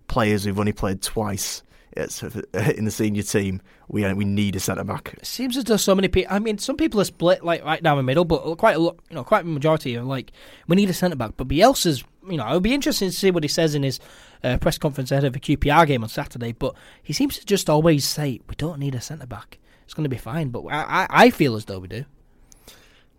[0.07, 4.59] players who've only played twice it's, in the senior team, we uh, we need a
[4.59, 5.15] centre back.
[5.17, 6.33] It seems as though so many people.
[6.33, 8.97] I mean, some people are split like right down the middle, but quite a lot,
[9.09, 10.31] you know, quite a majority are like,
[10.67, 11.33] we need a centre back.
[11.35, 13.99] But Bielsa's, you know, it would be interesting to see what he says in his
[14.43, 16.53] uh, press conference ahead of the QPR game on Saturday.
[16.53, 19.57] But he seems to just always say, we don't need a centre back.
[19.83, 20.49] It's going to be fine.
[20.49, 22.05] But I, I feel as though we do.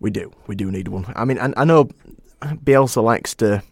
[0.00, 0.32] We do.
[0.46, 1.12] We do need one.
[1.14, 1.90] I mean, I, I know
[2.40, 3.62] Bielsa likes to.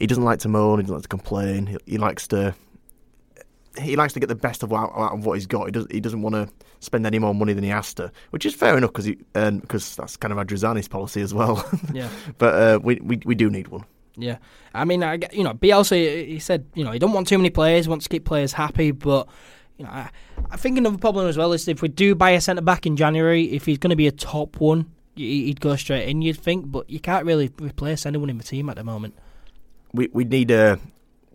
[0.00, 0.78] He doesn't like to moan.
[0.78, 1.66] He doesn't like to complain.
[1.66, 2.54] He, he likes to
[3.80, 5.66] he likes to get the best of out, out of what he's got.
[5.66, 6.48] He, does, he doesn't want to
[6.80, 9.08] spend any more money than he has to, which is fair enough because
[9.60, 11.64] because that's kind of Radrizzani's policy as well.
[11.92, 12.08] Yeah.
[12.38, 13.84] but uh, we, we we do need one.
[14.16, 14.38] Yeah,
[14.74, 17.50] I mean, I you know, Bielsa he said you know he don't want too many
[17.50, 19.28] players, he wants to keep players happy, but
[19.76, 20.10] you know, I,
[20.50, 22.96] I think another problem as well is if we do buy a centre back in
[22.96, 26.20] January, if he's going to be a top one, he'd go straight in.
[26.20, 29.14] You'd think, but you can't really replace anyone in the team at the moment.
[29.92, 30.78] We we need a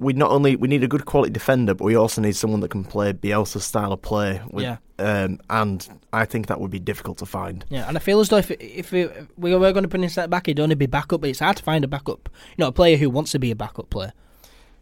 [0.03, 2.69] we not only we need a good quality defender, but we also need someone that
[2.69, 4.41] can play Bielsa's style of play.
[4.51, 4.77] With, yeah.
[4.99, 7.65] Um, and I think that would be difficult to find.
[7.69, 10.09] Yeah, and I feel as though if if we, we were going to put in
[10.09, 11.21] set back, it'd only be backup.
[11.21, 12.29] But it's hard to find a backup.
[12.57, 14.13] You know, a player who wants to be a backup player.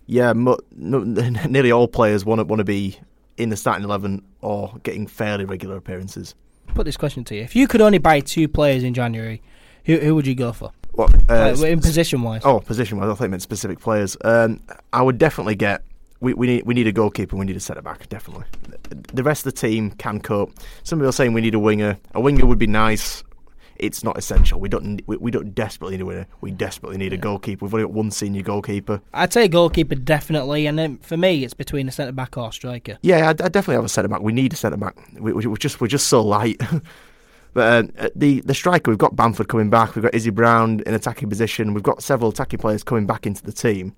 [0.07, 0.99] Yeah, mo- no,
[1.49, 2.99] nearly all players want to want to be
[3.37, 6.35] in the starting eleven or getting fairly regular appearances.
[6.73, 9.41] Put this question to you: If you could only buy two players in January,
[9.85, 10.71] who who would you go for?
[10.93, 12.41] What uh, in position wise?
[12.43, 13.09] Oh, position wise.
[13.09, 14.17] I thought you meant specific players.
[14.23, 15.83] Um, I would definitely get.
[16.19, 17.35] We, we need we need a goalkeeper.
[17.35, 18.07] We need a centre back.
[18.09, 18.45] Definitely.
[19.13, 20.53] The rest of the team can cope.
[20.83, 21.97] Some people are saying we need a winger.
[22.13, 23.23] A winger would be nice.
[23.77, 24.59] It's not essential.
[24.59, 26.27] We don't we, we don't desperately need a winner.
[26.41, 27.17] We desperately need yeah.
[27.17, 27.65] a goalkeeper.
[27.65, 29.01] We've only got one senior goalkeeper.
[29.13, 32.99] I'd say goalkeeper definitely, and then for me, it's between a centre back or striker.
[33.01, 34.21] Yeah, I, I definitely have a centre back.
[34.21, 34.95] We need a centre back.
[35.13, 36.61] We, we, we're just we're just so light.
[37.53, 39.95] But uh, the the striker, we've got Bamford coming back.
[39.95, 41.73] We've got Izzy Brown in attacking position.
[41.73, 43.95] We've got several attacking players coming back into the team.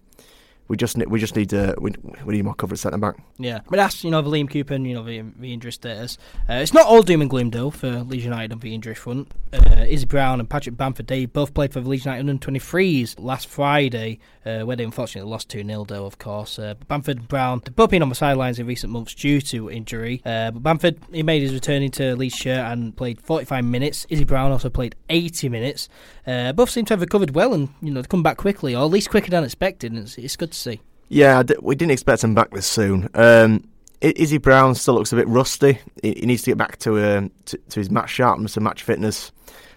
[0.68, 1.92] We just we just need to we,
[2.26, 3.16] we need more cover at centre back.
[3.38, 6.18] Yeah, but that's you know the Liam Cooper you know the, the injury status.
[6.50, 9.32] Uh, it's not all doom and gloom though for Leeds United on the injury front.
[9.52, 13.16] Uh, Izzy Brown and Patrick Bamford they both played for the Leeds United under 23s
[13.20, 16.06] last Friday, uh, where they unfortunately lost 2 0 though.
[16.06, 19.14] Of course, uh, Bamford and Brown they've both been on the sidelines in recent months
[19.14, 20.22] due to injury.
[20.26, 24.08] Uh, but Bamford he made his return into Leeds shirt and played 45 minutes.
[24.10, 25.90] Izzy Brown also played 80 minutes.
[26.26, 28.92] Uh, both seem to have recovered well and you know come back quickly, or at
[28.92, 29.94] least quicker than expected.
[29.96, 30.82] it's, it's good to see.
[31.10, 33.10] Yeah, we didn't expect him back this soon.
[33.14, 33.68] Um,
[34.02, 35.80] Izzy Brown still looks a bit rusty.
[36.02, 39.32] He, needs to get back to, um, to, to his match sharpness and match fitness.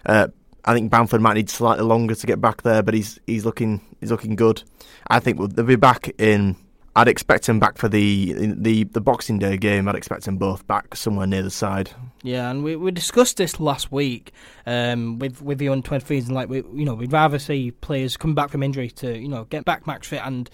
[0.05, 0.27] Uh,
[0.65, 3.79] I think Bamford might need slightly longer to get back there, but he's he's looking
[4.01, 4.63] he's looking good.
[5.07, 6.57] I think they'll be back in
[6.97, 9.87] I'd expect him back for the the the Boxing Day game.
[9.87, 11.91] I'd expect them both back somewhere near the side.
[12.23, 14.31] Yeah, and we, we discussed this last week
[14.65, 18.17] um, with with the under 23s, and like we you know we'd rather see players
[18.17, 20.49] come back from injury to you know get back match fit, and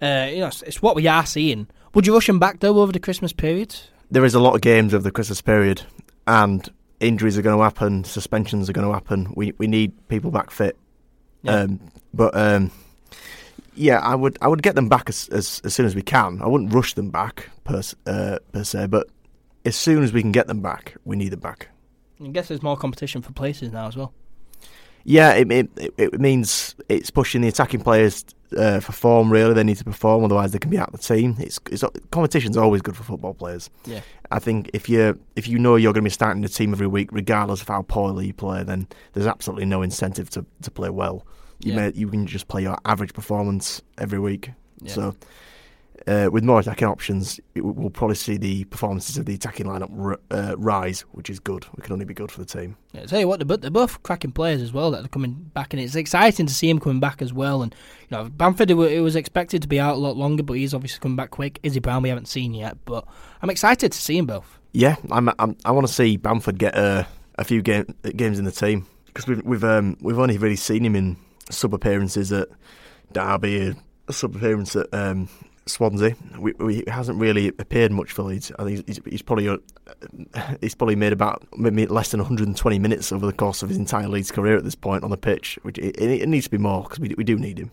[0.00, 1.66] uh, you know it's, it's what we are seeing.
[1.94, 3.74] Would you rush them back though over the Christmas period?
[4.08, 5.82] There is a lot of games over the Christmas period,
[6.28, 6.68] and
[7.00, 9.32] injuries are going to happen, suspensions are going to happen.
[9.34, 10.78] We we need people back fit,
[11.42, 11.62] yeah.
[11.62, 11.80] um,
[12.14, 12.36] but.
[12.36, 12.70] Um,
[13.78, 16.42] yeah, I would I would get them back as, as, as soon as we can.
[16.42, 19.08] I wouldn't rush them back per uh, per se, but
[19.64, 21.68] as soon as we can get them back, we need them back.
[22.22, 24.12] I guess there's more competition for places now as well.
[25.04, 28.24] Yeah, it it, it means it's pushing the attacking players
[28.56, 29.32] uh, for form.
[29.32, 31.36] Really, they need to perform, otherwise they can be out of the team.
[31.38, 33.70] It's, it's competition's always good for football players.
[33.86, 36.72] Yeah, I think if you if you know you're going to be starting the team
[36.72, 40.70] every week, regardless of how poorly you play, then there's absolutely no incentive to to
[40.70, 41.24] play well.
[41.60, 41.88] You yeah.
[41.88, 44.50] may, you can just play your average performance every week.
[44.80, 44.92] Yeah.
[44.92, 45.16] So
[46.06, 50.20] uh, with more attacking options, we'll probably see the performances of the attacking lineup r-
[50.30, 51.66] uh, rise, which is good.
[51.76, 52.76] We can only be good for the team.
[52.92, 55.74] Yeah, tell you what, they're, they're both cracking players as well that are coming back,
[55.74, 57.62] and it's exciting to see him coming back as well.
[57.62, 57.74] And
[58.08, 60.74] you know, Bamford, it, it was expected to be out a lot longer, but he's
[60.74, 61.58] obviously come back quick.
[61.62, 63.06] Izzy Brown, we haven't seen yet, but
[63.42, 64.58] I'm excited to see him both.
[64.72, 67.04] Yeah, I'm, I'm, i want to see Bamford get uh,
[67.38, 70.84] a few game, games in the team because we've we've um, we've only really seen
[70.84, 71.16] him in
[71.50, 72.48] sub appearances at
[73.12, 73.74] Derby,
[74.08, 75.28] a sub appearance at um,
[75.66, 76.14] Swansea.
[76.38, 78.52] We, we, he hasn't really appeared much for Leeds.
[78.58, 79.58] I think he's, he's probably uh,
[80.60, 84.08] he's probably made about maybe less than 120 minutes over the course of his entire
[84.08, 85.58] Leeds career at this point on the pitch.
[85.62, 87.70] Which it, it needs to be more because we we do need him.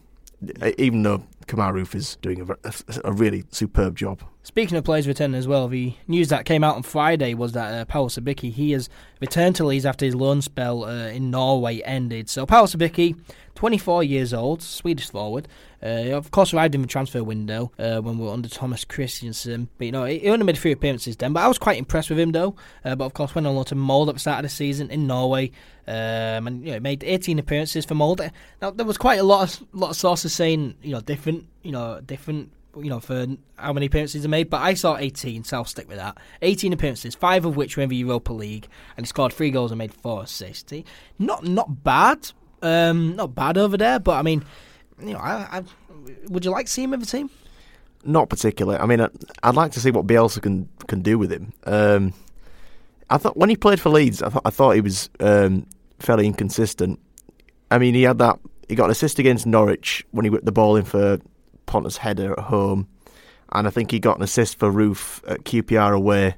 [0.77, 4.23] Even though Kemar Roofe is doing a, a, really superb job.
[4.43, 7.73] Speaking of players returning as well, the news that came out on Friday was that
[7.73, 8.89] uh, Pawel Cibicki he has
[9.21, 12.29] returned to Leeds after his loan spell uh, in Norway ended.
[12.29, 13.15] So Pawel Cibicki
[13.55, 15.47] 24 years old, Swedish forward.
[15.85, 18.83] Uh, of course, we arrived in the transfer window uh, when we were under Thomas
[18.83, 19.69] Christiansen.
[19.77, 21.31] But, you know, he only made few appearances then.
[21.31, 22.55] But I was quite impressed with him, though.
[22.83, 24.89] Uh, but, of course, went on loan to Molde at the start of the season
[24.89, 25.51] in Norway.
[25.87, 28.31] Um, and, you know, made 18 appearances for Molde.
[28.63, 31.71] Now, there was quite a lot of, lot of sources saying, you know, different, you
[31.71, 35.57] know, different you know, for how many appearances he made, but I saw 18, so
[35.57, 36.17] I'll stick with that.
[36.41, 38.67] 18 appearances, five of which were in the Europa League,
[38.97, 40.73] and he scored three goals and made four assists.
[41.17, 44.43] Not not bad, um, not bad over there, but I mean,
[45.01, 45.63] you know, I, I,
[46.27, 47.29] would you like to see him in the team?
[48.03, 48.79] Not particularly.
[48.79, 49.09] I mean, I,
[49.43, 51.53] I'd like to see what Bielsa can can do with him.
[51.65, 52.13] Um,
[53.09, 55.65] I thought when he played for Leeds, I thought I thought he was um,
[55.99, 56.99] fairly inconsistent.
[57.71, 58.39] I mean, he had that.
[58.69, 61.19] He got an assist against Norwich when he whipped the ball in for
[61.65, 62.87] Pontus header at home,
[63.51, 66.35] and I think he got an assist for Roofe at QPR away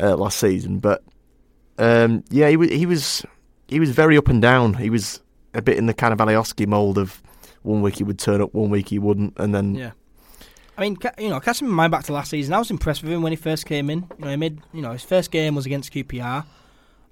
[0.00, 0.78] uh, last season.
[0.78, 1.02] But
[1.78, 3.26] um, yeah, he was he was
[3.68, 4.74] he was very up and down.
[4.74, 5.20] He was
[5.54, 7.22] a bit in the kind of Alioski mould of
[7.66, 9.90] one week he would turn up, one week he wouldn't, and then yeah.
[10.78, 13.10] I mean, you know, casting my mind back to last season, I was impressed with
[13.10, 14.06] him when he first came in.
[14.18, 16.44] You know, he made, you know, his first game was against QPR.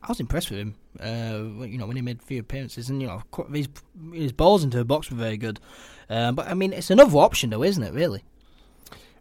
[0.02, 0.74] I was impressed with him.
[1.00, 3.68] Uh, you know, when he made a few appearances, and you know, his
[4.12, 5.60] his balls into the box were very good.
[6.10, 7.94] Uh, but I mean, it's another option, though, isn't it?
[7.94, 8.22] Really?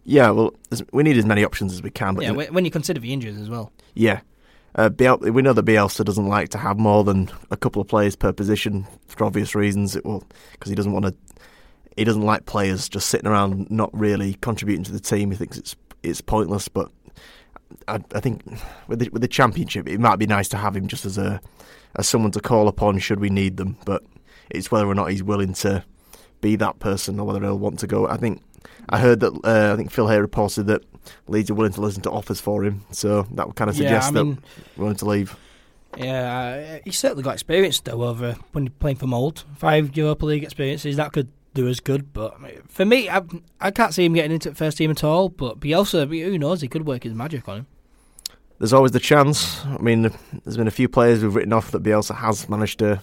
[0.03, 0.31] Yeah.
[0.31, 0.53] Well,
[0.91, 2.15] we need as many options as we can.
[2.15, 3.71] But yeah, when you consider the injuries as well.
[3.93, 4.19] Yeah.
[4.75, 7.87] Uh, Biel- we know that Bielsa doesn't like to have more than a couple of
[7.87, 9.95] players per position for obvious reasons.
[9.95, 11.15] It will because he doesn't want to.
[11.95, 15.29] He doesn't like players just sitting around not really contributing to the team.
[15.29, 16.67] He thinks it's it's pointless.
[16.67, 16.91] But
[17.87, 18.41] I, I think
[18.87, 21.39] with the, with the championship, it might be nice to have him just as a
[21.95, 23.77] as someone to call upon should we need them.
[23.85, 24.03] But
[24.49, 25.83] it's whether or not he's willing to
[26.41, 28.07] be that person or whether he'll want to go.
[28.07, 28.41] I think
[28.89, 30.83] I heard that uh, I think Phil Hay reported that
[31.27, 34.13] Leeds are willing to listen to offers for him, so that would kind of suggest
[34.13, 35.35] yeah, I mean, that willing to leave.
[35.97, 39.43] Yeah, uh, he's certainly got experience though over when playing for Molde.
[39.57, 42.35] Five Europa League experiences that could do us good, but
[42.67, 43.21] for me, I,
[43.61, 45.29] I can't see him getting into the first team at all.
[45.29, 46.61] But Bielsa, who knows?
[46.61, 47.67] He could work his magic on him.
[48.57, 49.63] There's always the chance.
[49.65, 50.11] I mean,
[50.43, 53.01] there's been a few players we've written off that Bielsa has managed to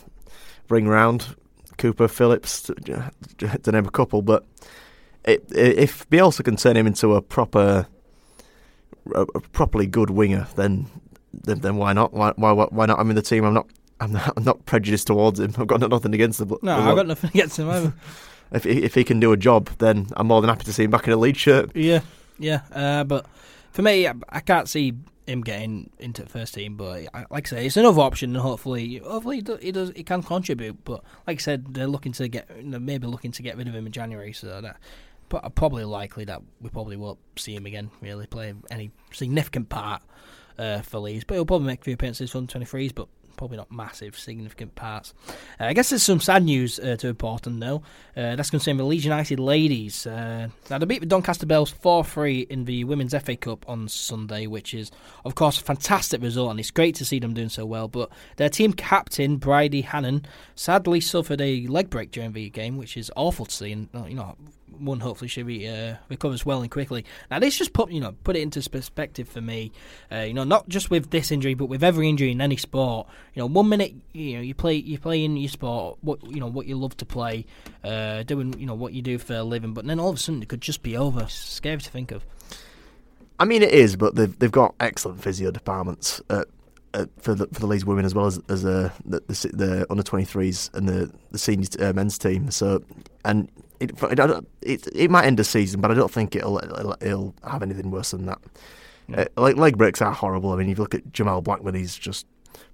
[0.67, 1.37] bring round.
[1.79, 4.47] Cooper, Phillips, to, to name a couple, but
[5.25, 7.87] it, if Bielsa can turn him into a proper,
[9.15, 10.87] a, properly good winger, then,
[11.33, 12.13] then then, why not?
[12.13, 12.99] Why, why why not?
[12.99, 13.45] I'm in the team.
[13.45, 13.69] I'm not.
[14.03, 15.53] I'm not, I'm not prejudiced towards him.
[15.59, 16.49] I've got nothing against him.
[16.49, 17.93] But no, I've got nothing against him either.
[18.53, 20.91] if if he can do a job, then I'm more than happy to see him
[20.91, 21.75] back in a lead shirt.
[21.77, 22.01] Yeah,
[22.39, 22.63] yeah.
[22.73, 23.27] Uh, but
[23.73, 24.95] for me, I, I can't see
[25.31, 26.77] him getting into the first team.
[26.77, 30.85] But like I say, it's another option, and hopefully, hopefully he does, he can contribute.
[30.85, 33.87] But like I said, they're looking to get, maybe looking to get rid of him
[33.87, 34.77] in January, so that
[35.55, 40.03] probably likely that we probably won't see him again really play any significant part
[40.59, 41.25] uh, for Leeds.
[41.25, 43.09] But he'll probably make a few appearances for the 23s, but
[43.41, 45.15] probably not massive, significant parts.
[45.59, 47.83] Uh, I guess there's some sad news uh, to report on though.
[48.15, 50.07] Uh, that's concerning the Leeds United ladies.
[50.07, 54.47] Uh, now they beat the Doncaster Belles 4-3 in the Women's FA Cup on Sunday,
[54.47, 54.91] which is
[55.25, 57.89] of course a fantastic result, and it's great to see them doing so well.
[57.89, 62.95] But their team captain Bridie Hannon sadly suffered a leg break during the game, which
[62.95, 64.37] is awful to see, and you know
[64.79, 67.05] one hopefully should be uh, recovers well and quickly.
[67.31, 69.73] Now this just put you know put it into perspective for me.
[70.11, 73.07] Uh, you know, not just with this injury, but with every injury in any sport.
[73.35, 76.41] You know, one minute you know you play you play in your sport what you
[76.41, 77.47] know what you love to play,
[77.85, 80.19] uh, doing you know what you do for a living, but then all of a
[80.19, 81.23] sudden it could just be over.
[81.23, 82.25] It's scary to think of.
[83.39, 86.47] I mean, it is, but they've they've got excellent physio departments at,
[86.93, 89.87] at, for the for the Leeds women as well as as uh, the, the, the
[89.91, 92.51] under twenty threes and the the senior uh, men's team.
[92.51, 92.83] So
[93.25, 93.51] and
[93.81, 93.93] it,
[94.63, 97.91] it, it might end the season, but I don't think it'll it'll, it'll have anything
[97.91, 98.39] worse than that.
[99.13, 100.53] Uh, like leg breaks are horrible.
[100.53, 102.27] I mean, if you look at Jamal Blackman, he's just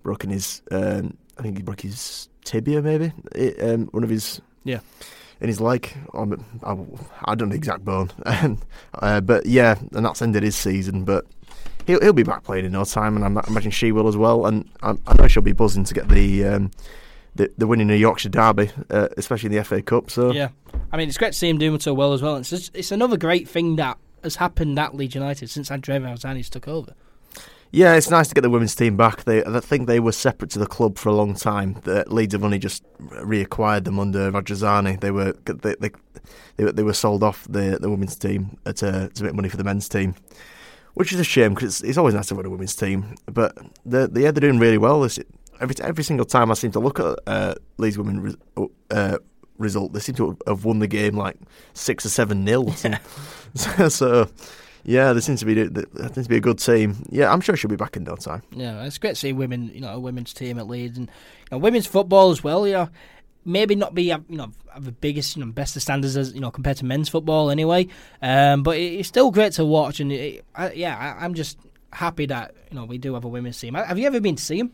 [0.03, 0.63] broken his.
[0.71, 4.41] Um, I think he broke his tibia, maybe it, um, one of his.
[4.65, 4.81] Yeah.
[5.39, 6.73] In his leg, um, I,
[7.31, 8.11] I don't know the exact bone,
[8.95, 11.05] uh, but yeah, and that's ended his season.
[11.05, 11.27] But
[11.87, 14.47] he'll he'll be back playing in no time, and I imagine she will as well.
[14.47, 16.71] And I, I know she'll be buzzing to get the um,
[17.37, 20.11] the, the winning the Yorkshire Derby, uh, especially in the FA Cup.
[20.11, 20.49] So yeah,
[20.93, 22.37] I mean it's great to see him doing so well as well.
[22.37, 26.49] It's just, it's another great thing that has happened at Leeds United since Andrea Radrizzani
[26.49, 26.95] took over.
[27.73, 29.25] Yeah, it's nice to get the women's team back.
[29.25, 31.81] They, I think they were separate to the club for a long time.
[31.85, 35.01] The Leeds have only just reacquired them under Radrizzani.
[35.01, 35.91] They were they, they,
[36.57, 39.57] they, were, they were sold off the the women's team to, to make money for
[39.57, 40.15] the men's team,
[40.95, 43.17] which is a shame because it's, it's always nice to win a women's team.
[43.27, 45.01] But they're, yeah, they're doing really well.
[45.01, 45.19] This,
[45.61, 49.19] every every single time I seem to look at uh, Leeds women re- uh,
[49.59, 51.37] result, they seem to have won the game like
[51.75, 52.73] six or seven nil.
[53.55, 54.29] so, so,
[54.85, 56.97] yeah, there seems to be there seems to be a good team.
[57.11, 58.43] Yeah, I'm sure she'll be back in no time.
[58.51, 61.47] Yeah, it's great to see women, you know, a women's team at Leeds and you
[61.53, 62.67] know, women's football as well.
[62.67, 62.89] You know,
[63.45, 66.41] maybe not be you know have the biggest you know best of standards as you
[66.41, 67.87] know compared to men's football anyway.
[68.21, 71.59] Um, but it's still great to watch, and it, I, yeah, I, am just
[71.93, 73.75] happy that you know we do have a women's team.
[73.75, 74.73] Have you ever been to see them?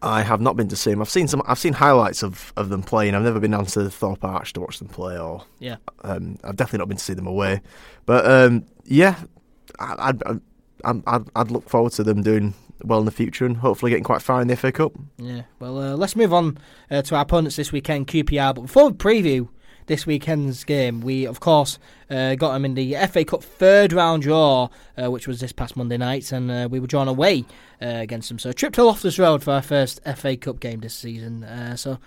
[0.00, 1.00] I have not been to see them.
[1.00, 1.42] I've seen some.
[1.46, 3.14] I've seen highlights of, of them playing.
[3.14, 5.76] I've never been down to Thorpe Arch to watch them play, or Yeah.
[6.04, 7.60] um, I've definitely not been to see them away.
[8.06, 9.16] But um, yeah,
[9.80, 10.40] I- I'd, I'd,
[10.84, 14.04] I'd, I'd, I'd look forward to them doing well in the future and hopefully getting
[14.04, 14.92] quite far in the FA Cup.
[15.16, 15.42] Yeah.
[15.58, 16.58] Well, uh, let's move on
[16.92, 18.54] uh, to our opponents this weekend, QPR.
[18.54, 19.48] But before we preview
[19.88, 21.78] this weekend's game, we of course
[22.10, 25.76] uh, got them in the FA Cup third round draw, uh, which was this past
[25.76, 27.44] Monday night, and uh, we were drawn away
[27.82, 28.38] uh, against them.
[28.38, 31.44] So trip to Loftus Road for our first FA Cup game this season.
[31.44, 31.98] Uh, so.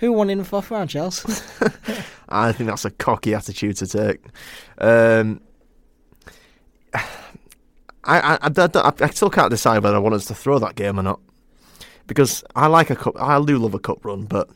[0.00, 1.28] Who won in the fourth round, Chelsea?
[2.28, 4.24] I think that's a cocky attitude to take.
[4.80, 5.40] Um,
[6.94, 7.00] I,
[8.04, 11.00] I, I, I, I still can't decide whether I want us to throw that game
[11.00, 11.18] or not
[12.08, 13.14] because I like a cup.
[13.20, 14.50] I do love a cup run, but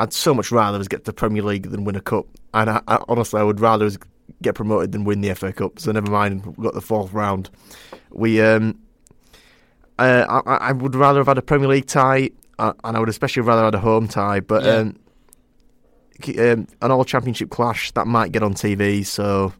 [0.00, 2.26] I'd so much rather us get the Premier League than win a cup.
[2.54, 3.98] And I, I, honestly, I would rather us
[4.42, 5.78] get promoted than win the FA Cup.
[5.78, 7.50] So never mind, got the fourth round.
[8.10, 8.78] We, um,
[9.98, 13.08] uh, I, I would rather have had a Premier League tie, uh, and I would
[13.08, 14.40] especially rather had a home tie.
[14.40, 14.76] But Yeah.
[14.76, 14.96] um,
[16.38, 19.04] um, an all championship clash that might get on TV.
[19.04, 19.52] So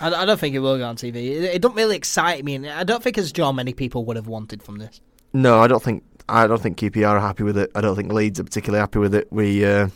[0.00, 1.16] I, I don't think it will go on TV.
[1.30, 4.16] It, it don't really excite me, and I don't think as draw many people would
[4.16, 5.00] have wanted from this.
[5.32, 7.70] no, I don't think I don't think QPR are happy with it.
[7.74, 9.28] I don't think Leeds are particularly happy with it.
[9.30, 9.88] We uh,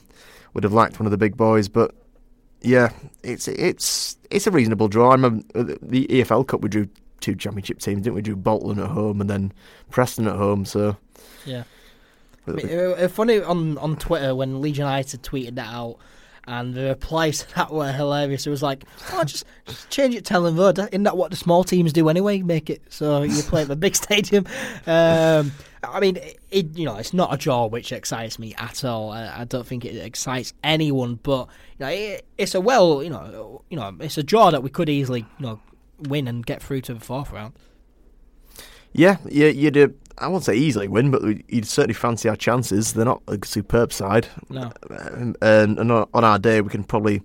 [0.55, 1.95] would have liked one of the big boys, but
[2.63, 2.91] yeah,
[3.23, 5.11] it's it's it's a reasonable draw.
[5.11, 5.45] I remember
[5.83, 6.89] the EFL Cup we drew
[7.21, 8.23] two championship teams, didn't we?
[8.23, 9.53] Drew Bolton at home and then
[9.91, 10.65] Preston at home.
[10.65, 10.97] So
[11.45, 11.65] Yeah.
[12.47, 15.99] I mean, uh, uh, funny on on Twitter when Legion United tweeted that out,
[16.47, 18.47] and the replies to that were hilarious.
[18.47, 20.79] It was like, "Oh, just, just change it to Elland Road.
[20.79, 22.43] Isn't that what the small teams do anyway?
[22.43, 24.47] Make it so you play at the big stadium."
[24.87, 25.53] Um,
[25.83, 26.19] I mean,
[26.51, 29.11] it, you know, it's not a draw which excites me at all.
[29.11, 33.11] I, I don't think it excites anyone, but you know, it, it's a well, you
[33.11, 35.61] know, you know, it's a draw that we could easily, you know,
[36.09, 37.55] win and get through to the fourth round.
[38.93, 42.93] yeah, yeah, you'd uh, I won't say easily win, but you'd certainly fancy our chances.
[42.93, 44.29] They're not a superb side.
[44.51, 44.71] No.
[44.91, 47.23] Um, and, and on on our day, we can probably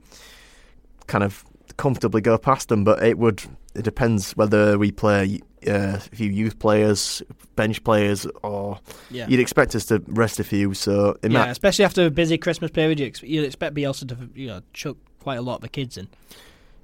[1.07, 1.43] kind of
[1.77, 2.85] comfortably go past them.
[2.85, 3.43] But it would
[3.75, 7.21] it depends whether we play uh, a few youth players,
[7.55, 8.79] bench players, or
[9.09, 9.27] Yeah.
[9.27, 10.73] you'd expect us to rest a few.
[10.73, 14.07] So it Yeah, might, especially after a busy Christmas period, you ex- you'd expect Bielsa
[14.09, 16.07] to you know chuck quite a lot of the kids in.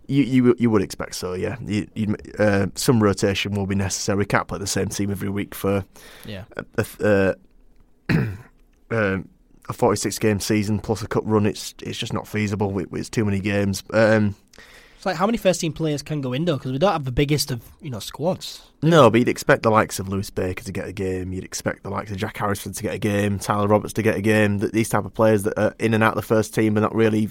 [0.07, 1.33] you you you would expect so.
[1.33, 4.17] Yeah, you, you'd, uh, some rotation will be necessary.
[4.17, 5.85] We can't play the same team every week for
[6.25, 6.65] Yeah, a,
[6.99, 7.35] a,
[8.09, 8.13] uh,
[8.91, 9.29] um,
[9.69, 11.45] a 46 game season plus a cup run.
[11.45, 12.77] It's it's just not feasible.
[12.79, 13.83] It, it's too many games.
[13.93, 14.35] Um,
[15.01, 16.57] it's like how many first team players can go in though?
[16.57, 18.61] Because we don't have the biggest of you know squads.
[18.83, 21.33] No, but you'd expect the likes of Lewis Baker to get a game.
[21.33, 24.15] You'd expect the likes of Jack Harrison to get a game, Tyler Roberts to get
[24.15, 24.59] a game.
[24.59, 26.81] That these type of players that are in and out of the first team are
[26.81, 27.29] not really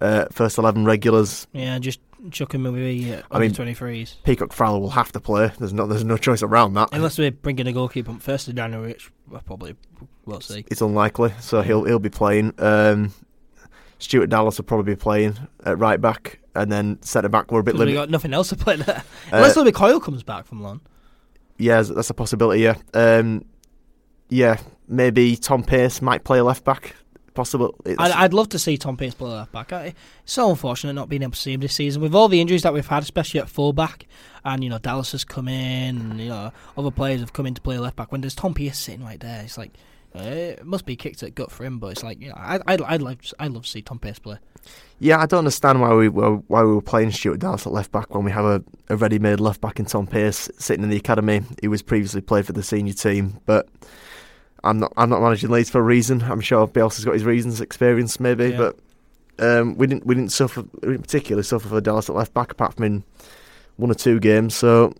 [0.00, 1.48] uh, first eleven regulars.
[1.52, 1.98] Yeah, just
[2.30, 4.14] chuck him away uh, I mean- twenty threes.
[4.22, 5.50] Peacock-Farrell will have to play.
[5.58, 6.90] There's no there's no choice around that.
[6.92, 9.74] Unless we're bringing a goalkeeper on first of January, which I probably
[10.26, 10.64] will see.
[10.68, 12.54] It's unlikely, so he'll he'll be playing.
[12.58, 13.12] Um,
[14.04, 17.50] Stuart Dallas will probably be playing at right back, and then centre back.
[17.50, 17.92] We're a bit limited.
[17.92, 19.02] we got nothing else to play there.
[19.32, 20.82] Uh, Unless Lewie Coyle comes back from loan.
[21.56, 22.60] Yeah, that's a possibility.
[22.60, 23.44] Yeah, um,
[24.28, 26.94] yeah, maybe Tom Pearce might play left back.
[27.32, 27.74] Possible.
[27.86, 29.72] It's- I'd, I'd love to see Tom Pearce play left back.
[29.72, 32.62] It's so unfortunate not being able to see him this season with all the injuries
[32.62, 34.06] that we've had, especially at full back.
[34.44, 37.54] And you know Dallas has come in, and you know other players have come in
[37.54, 38.12] to play left back.
[38.12, 39.72] When there's Tom Pearce sitting right there, it's like
[40.16, 41.78] uh, it must be kicked at gut for him.
[41.78, 44.18] But it's like you know I, I'd I'd like I'd love to see Tom Pearce
[44.18, 44.38] play.
[44.98, 47.92] Yeah, I don't understand why we were why we were playing Stuart Dallas at left
[47.92, 50.96] back when we have a, a ready-made left back in Tom Pearce sitting in the
[50.96, 51.42] academy.
[51.60, 53.68] He was previously played for the senior team, but
[54.62, 56.22] I'm not I'm not managing Leeds for a reason.
[56.22, 58.56] I'm sure Bielsa's got his reasons, experience maybe, Yeah.
[58.56, 58.78] but
[59.38, 62.52] um, we didn't we didn't suffer we didn't particularly suffer for Dallas at left back
[62.52, 63.04] apart from in
[63.76, 64.54] one or two games.
[64.54, 64.94] So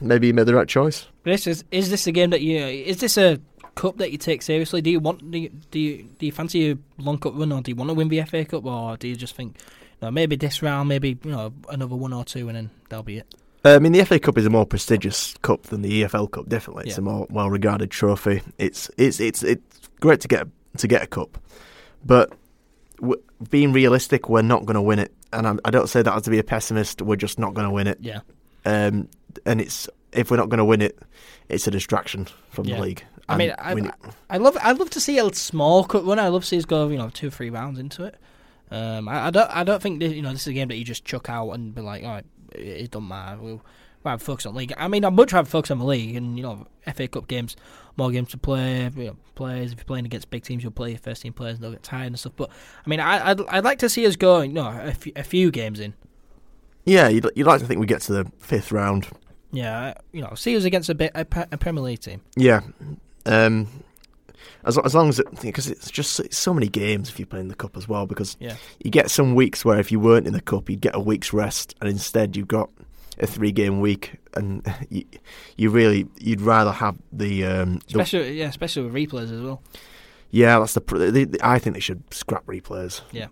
[0.00, 1.06] maybe he made the right choice.
[1.22, 3.40] This is is this a game that you is this a
[3.74, 4.80] cup that you take seriously?
[4.82, 7.60] Do you want do you do you, do you fancy a long cup run, or
[7.62, 9.56] do you want to win the FA Cup, or do you just think,
[10.00, 13.18] no, maybe this round, maybe you know another one or two, and then that'll be
[13.18, 13.34] it.
[13.64, 16.48] Uh, I mean, the FA Cup is a more prestigious cup than the EFL Cup.
[16.48, 17.02] Definitely, it's Yeah.
[17.02, 18.42] a more well-regarded trophy.
[18.58, 20.48] It's it's it's it's great to get
[20.78, 21.38] to get a cup,
[22.04, 22.32] but
[23.00, 25.12] w- being realistic, we're not going to win it.
[25.32, 27.00] And I, I don't say that to be a pessimist.
[27.02, 27.98] We're just not going to win it.
[28.00, 28.20] Yeah,
[28.66, 29.08] Um,
[29.46, 30.98] and it's if we're not going to win it,
[31.48, 32.76] it's a distraction from Yeah.
[32.76, 33.04] the league.
[33.28, 33.90] I mean, I, ne-
[34.28, 36.18] I love I'd love to see a small cup run.
[36.18, 38.16] I'd love to see us go, you know, two or three rounds into it.
[38.70, 40.76] Um, I, I don't I don't think this, you know this is a game that
[40.76, 43.40] you just chuck out and be like, all right, it, it don't matter.
[43.40, 43.62] We'll
[44.04, 44.72] rather focus on league.
[44.76, 47.56] I mean, I'd much rather focus on the league and you know FA Cup games,
[47.96, 48.90] more games to play.
[48.96, 51.56] You know, players if you're playing against big teams, you'll play your first team players
[51.56, 52.32] and they'll get tired and stuff.
[52.36, 52.50] But
[52.84, 55.80] I mean, I, I'd I'd like to see us going, you know, a few, games
[55.80, 55.94] in.
[56.84, 59.08] yeah, you'd, you'd like to think we get to the fifth round.
[59.52, 62.22] Yeah, you know, see us against a bit a, a Premier League team.
[62.36, 62.62] Yeah.
[63.26, 63.68] Um,
[64.64, 67.40] as as long as it because it's just it's so many games if you play
[67.40, 68.06] in the cup as well.
[68.06, 68.56] Because Yeah.
[68.84, 71.32] you get some weeks where if you weren't in the cup, you'd get a week's
[71.32, 72.70] rest, and instead you've got
[73.18, 75.04] a three game week, and you,
[75.56, 79.60] you really you'd rather have the, um, the yeah, especially with replays as well.
[80.30, 83.00] yeah that's the, pr- they, they- I think they should scrap replays.
[83.10, 83.26] Yeah.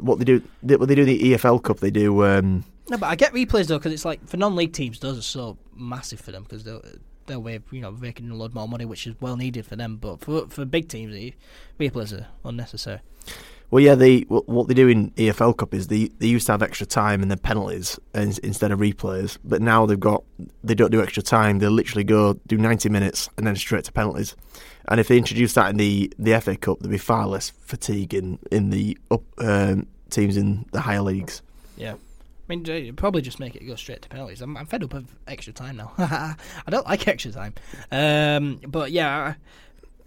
[0.00, 2.98] What they do they, what they do in the EFL Cup they do um, No,
[2.98, 6.20] but I get replays though because it's like for non-league teams, those are so massive
[6.20, 6.64] for them because
[7.26, 9.96] they'll they'll you know making a lot more money, which is well needed for them.
[9.96, 11.34] But for for big teams,
[11.78, 13.00] replays are unnecessary.
[13.70, 16.52] Well, yeah, they what, what they do in EFL Cup is they they used to
[16.52, 20.22] have extra time and then penalties instead of replays, but now they've got
[20.62, 21.58] they don't do extra time.
[21.58, 24.36] They literally go do ninety minutes and then straight to penalties.
[24.88, 28.14] And if they introduce that in the the FA Cup, there'd be far less fatigue
[28.14, 31.42] in in the up um, teams in the higher leagues.
[31.76, 31.94] Yeah.
[32.48, 34.40] I mean, probably just make it go straight to penalties.
[34.40, 35.92] I'm, I'm fed up of extra time now.
[35.98, 36.36] I
[36.70, 37.54] don't like extra time.
[37.90, 39.36] Um, but yeah, I-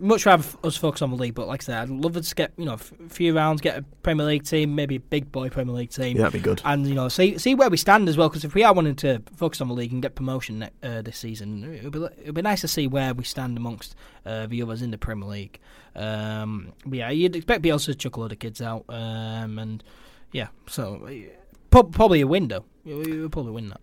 [0.01, 1.35] much rather f- us focus on the league.
[1.35, 3.77] But like I said, I'd love to get you know f- a few rounds, get
[3.77, 6.15] a Premier League team, maybe a big boy Premier League team.
[6.15, 6.61] Yeah, that'd be good.
[6.63, 8.29] and you know see see where we stand as well.
[8.29, 11.01] Because if we are wanting to focus on the league and get promotion ne- uh,
[11.01, 13.93] this season, it would be it would be nice to see where we stand amongst
[14.25, 15.59] uh, the others in the Premier League.
[15.97, 19.83] Um, but yeah, you'd expect Bielsa to chuck a load of kids out, um, and
[20.31, 21.09] yeah, so
[21.71, 22.65] probably a win though.
[22.85, 23.81] We we would probably win that.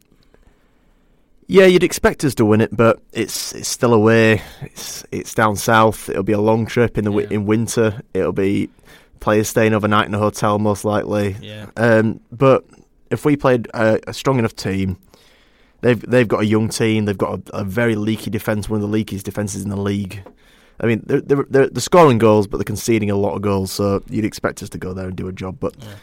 [1.49, 4.43] Yeah, you'd expect us to win it, but it's it's still away.
[4.63, 6.09] It's it's down south.
[6.09, 7.29] It'll be a long trip in the Yeah.
[7.31, 8.03] in winter.
[8.15, 8.69] It'll be
[9.21, 11.37] players staying overnight in a hotel most likely.
[11.41, 12.65] Yeah, Um, but
[13.11, 14.99] if we played a, a strong enough team,
[15.83, 17.05] they've they've got a young team.
[17.05, 20.23] They've got a, a very leaky defense, one of the leakiest defenses in the league.
[20.81, 23.71] I mean, they're, they're, they're, they're scoring goals, but they're conceding a lot of goals.
[23.73, 25.59] So you'd expect us to go there and do a job.
[25.61, 25.95] But yeah.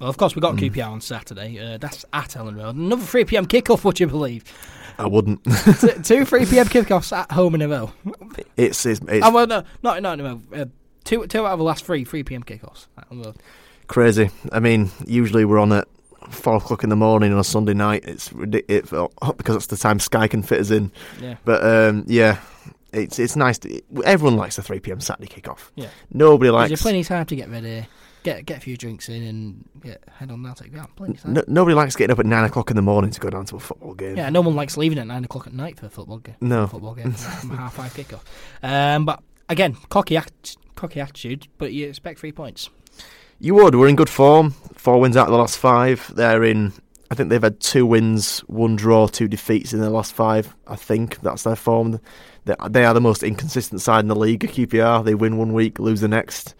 [0.00, 0.70] Well, of course we got Mm.
[0.70, 1.58] QPR on Saturday.
[1.58, 2.74] Uh, that's at Elland Road.
[2.74, 3.46] Another 3 p.m.
[3.46, 3.84] kickoff.
[3.84, 4.44] Would you believe?
[4.98, 5.44] I wouldn't.
[5.80, 6.66] T- two 3 p.m.
[6.66, 7.92] kickoffs at home in a row.
[8.56, 10.42] it's it's, it's oh well, no, not not in a row.
[10.54, 10.64] Uh,
[11.04, 12.42] two two out of the last three 3 p.m.
[12.42, 12.86] kickoffs.
[12.98, 13.36] at
[13.86, 14.30] crazy.
[14.52, 15.88] I mean, usually we're on at
[16.30, 18.04] four o'clock in the morning on a Sunday night.
[18.06, 18.90] It's ridiculous
[19.36, 20.92] because that's the time Sky can fit us in.
[21.20, 21.36] Yeah.
[21.44, 22.40] But um, yeah,
[22.92, 23.58] it's it's nice.
[23.58, 25.70] To, everyone likes the three pm Saturday kickoff.
[25.74, 25.88] Yeah.
[26.10, 27.86] Nobody likes you plenty of time to get ready,
[28.22, 30.52] get get a few drinks in, and get head on now.
[30.52, 31.32] Take out plenty of time.
[31.34, 33.56] no, nobody likes getting up at nine o'clock in the morning to go down to
[33.56, 34.16] a football game.
[34.16, 36.36] Yeah, no one likes leaving at nine o'clock at night for a football game.
[36.40, 36.66] No.
[36.66, 38.22] football game, from half five kickoff.
[38.62, 42.70] Um, but again, cocky act, cocky attitude, but you expect three points.
[43.38, 43.74] You would.
[43.74, 44.50] We're in good form.
[44.74, 46.12] Four wins out of the last five.
[46.14, 46.72] They're in.
[47.10, 50.54] I think they've had two wins, one draw, two defeats in their last five.
[50.68, 51.98] I think that's their form.
[52.44, 54.40] They, they are the most inconsistent side in the league.
[54.40, 55.04] QPR.
[55.04, 56.54] They win one week, lose the next.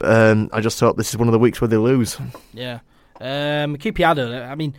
[0.00, 2.18] Um, I just hope this is one of the weeks where they lose.
[2.52, 2.80] Yeah.
[3.20, 4.74] Um, though, I mean,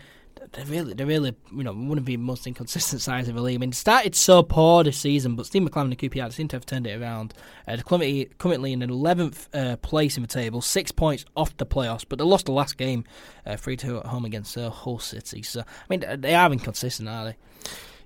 [0.53, 3.55] they're really, they're really, you know, one of the most inconsistent sides of the league.
[3.55, 6.65] I mean, started so poor this season, but Steve McClaren and QPR seem to have
[6.65, 7.33] turned it around.
[7.67, 11.65] Uh, they're currently, currently in 11th uh, place in the table, six points off the
[11.65, 13.05] playoffs, but they lost the last game,
[13.45, 15.41] uh, 3 2 at home against uh, Hull City.
[15.43, 17.37] So, I mean, they are inconsistent, are they?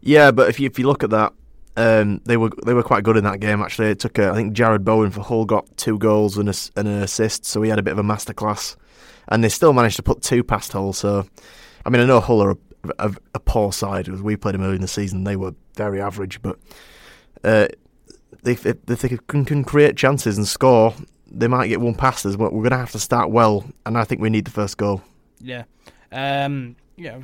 [0.01, 1.33] Yeah, but if you if you look at that,
[1.77, 3.61] um, they were they were quite good in that game.
[3.61, 6.53] Actually, it took uh, I think Jarrod Bowen for Hull got two goals and, a,
[6.75, 8.75] and an assist, so he had a bit of a masterclass,
[9.27, 10.93] and they still managed to put two past Hull.
[10.93, 11.27] So,
[11.85, 12.57] I mean, I know Hull are a,
[12.99, 14.07] a, a poor side.
[14.07, 16.57] We played them early in the season, they were very average, but
[17.43, 17.67] uh,
[18.43, 20.93] they, if, if they can, can create chances and score,
[21.29, 22.37] they might get one past us.
[22.37, 24.77] But we're going to have to start well, and I think we need the first
[24.77, 25.01] goal.
[25.41, 25.63] Yeah.
[26.11, 27.17] Um, yeah.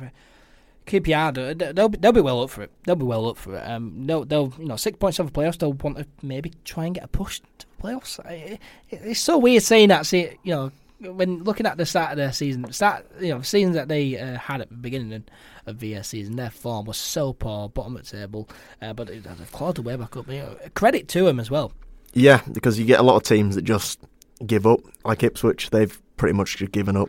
[0.86, 2.70] QPR, they'll- they'll be, they'll be well up for it.
[2.84, 3.60] They'll be well up for it.
[3.68, 5.58] Um, they'll, they'll, you know, six points off the playoffs.
[5.58, 8.18] They'll want to maybe try and get a push to the playoffs.
[8.26, 8.58] I-
[8.90, 10.06] it- It's so weird saying that.
[10.06, 13.44] See, you know, when looking at the start of their season, start, you know, the
[13.44, 15.24] seasons that they uh, had at the beginning
[15.66, 18.48] of the uh, season, their form was so poor, bottom of the table.
[18.80, 20.28] Uh, but it, they've clawed their way back up.
[20.28, 21.72] You know, credit to them as well.
[22.14, 23.98] Yeah, because you get a lot of teams that just
[24.46, 25.70] give up, like Ipswich.
[25.70, 27.08] They've pretty much given up.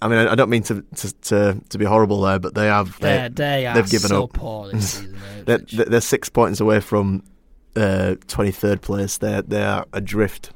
[0.00, 3.00] I mean, I, don't mean to, to to to be horrible there, but they have.
[3.00, 4.32] They, They, they are they've given so up.
[4.32, 5.16] poor this season.
[5.16, 7.24] uh, they're, they're six points away from
[7.74, 9.18] uh twenty third place.
[9.18, 10.52] They they are adrift.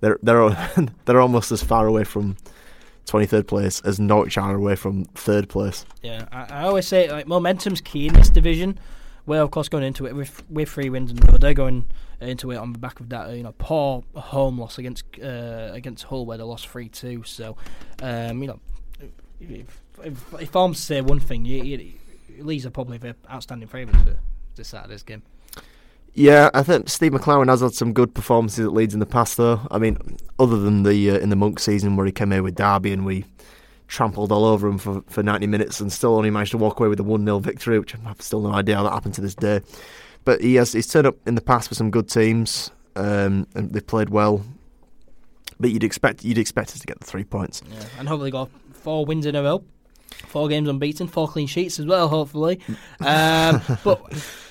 [0.00, 0.50] They're they're
[1.06, 2.36] they're almost as far away from
[3.06, 5.86] twenty third place as Norwich are away from third place.
[6.02, 8.78] Yeah, I, I always say like momentum's key in this division.
[9.26, 11.86] We're of course going into it with with three wins, and they're going
[12.20, 16.04] into it on the back of that you know poor home loss against uh, against
[16.04, 17.22] Hull where they lost three two.
[17.24, 17.56] So,
[18.02, 18.60] um, you know,
[19.40, 21.92] if, if, if I'm to say one thing, you, you,
[22.38, 24.18] Leeds are probably the outstanding favourites for
[24.56, 25.22] this Saturday's game.
[26.14, 29.38] Yeah, I think Steve McClaren has had some good performances at Leeds in the past,
[29.38, 29.60] though.
[29.70, 32.54] I mean, other than the uh, in the Monk season where he came here with
[32.54, 33.24] Derby and we
[33.88, 36.88] trampled all over him for, for 90 minutes and still only managed to walk away
[36.88, 39.34] with a 1 0 victory, which I've still no idea how that happened to this
[39.34, 39.60] day.
[40.24, 42.70] But he has he's turned up in the past for some good teams.
[42.96, 44.44] um, and they've played well.
[45.60, 47.62] But you'd expect you'd expect us to get the three points.
[47.70, 49.62] Yeah, and hopefully got four wins in a row.
[50.26, 52.60] Four games unbeaten, four clean sheets as well, hopefully.
[53.00, 54.00] Um, but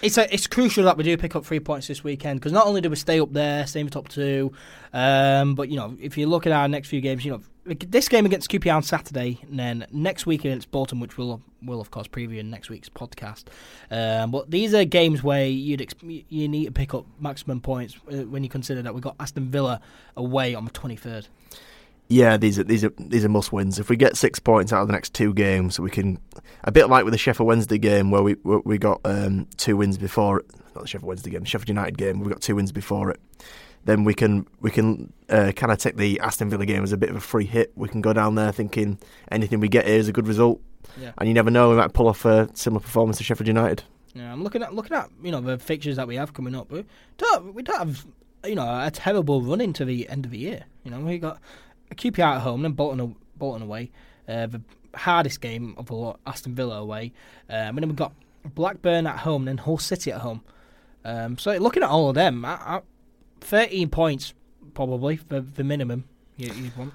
[0.01, 2.67] it's a, it's crucial that we do pick up three points this weekend because not
[2.67, 4.51] only do we stay up there, stay in the top two,
[4.91, 8.09] um, but you know if you look at our next few games, you know this
[8.09, 11.91] game against QPR on Saturday, and then next week against Bolton, which we'll will of
[11.91, 13.45] course preview in next week's podcast.
[13.91, 18.24] Um, but these are games where you'd you need to pick up maximum points uh,
[18.24, 19.80] when you consider that we've got Aston Villa
[20.18, 21.28] away on the twenty third.
[22.07, 23.80] Yeah, these are these are these are must wins.
[23.80, 26.20] If we get six points out of the next two games, we can
[26.64, 29.97] a bit like with the Sheffield Wednesday game where we we got um, two wins
[29.97, 30.45] before it.
[30.76, 32.20] Not the Sheffield Wednesday game, the Sheffield United game.
[32.20, 33.20] We got two wins before it.
[33.86, 36.97] Then we can we can uh, kind of take the Aston Villa game as a
[36.97, 37.71] bit of a free hit.
[37.75, 38.99] We can go down there thinking
[39.32, 40.61] anything we get here is a good result,
[40.99, 41.13] Yeah.
[41.17, 43.84] and you never know we might pull off a similar performance to Sheffield United.
[44.13, 46.69] Yeah, I'm looking at looking at you know the fixtures that we have coming up.
[46.71, 46.86] We
[47.17, 48.05] don't we don't have
[48.45, 50.65] you know a terrible run into the end of the year.
[50.84, 51.39] You know we got
[51.89, 53.89] a QPR at home, then Bolton Bolton away.
[54.27, 54.61] Uh, the
[54.93, 57.13] hardest game of the lot, Aston Villa away,
[57.49, 58.13] um, and then we've got
[58.53, 60.41] Blackburn at home, then Hull City at home.
[61.03, 62.82] Um, so looking at all of them, I, I,
[63.42, 64.34] 13 points
[64.74, 66.06] probably for the minimum
[66.38, 66.94] you, you'd want.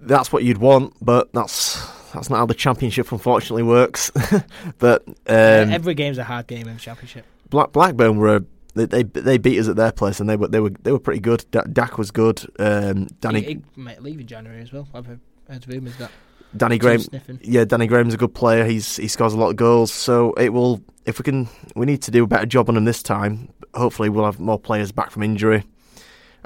[0.00, 4.10] That's what you'd want, but that's that's not how the championship unfortunately works.
[4.78, 7.24] but um, Every game's a hard game in the championship.
[7.50, 10.60] Black, Blackburn were they, they they beat us at their place and they were they
[10.60, 11.44] were they were pretty good.
[11.50, 12.40] Da- Dack was good.
[12.60, 14.86] Um, Danny He, he might leave in January as well.
[14.94, 16.10] I've heard, heard rumours that.
[16.56, 17.40] Danny Graham Sniffing.
[17.42, 18.64] yeah Danny Graham's a good player.
[18.64, 19.92] He's he scores a lot of goals.
[19.92, 22.84] So it will if we can we need to do a better job on him
[22.84, 23.52] this time.
[23.74, 25.64] Hopefully we'll have more players back from injury,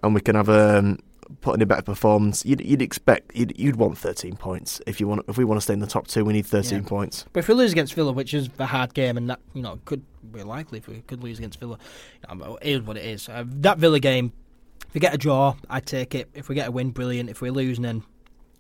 [0.03, 0.99] and we can have um
[1.41, 2.45] put in a better performance.
[2.45, 5.63] You'd, you'd expect you'd, you'd want 13 points if you want if we want to
[5.63, 6.25] stay in the top two.
[6.25, 6.89] We need 13 Yeah.
[6.89, 7.25] points.
[7.33, 9.79] But if we lose against Villa, which is a hard game, and that you know
[9.85, 11.79] could be likely if we could lose against Villa,
[12.31, 13.29] you know, it is what it is.
[13.29, 14.33] Uh, that Villa game,
[14.89, 16.29] if we get a draw, I take it.
[16.35, 17.31] If we get a win, brilliant.
[17.31, 18.03] If we lose, then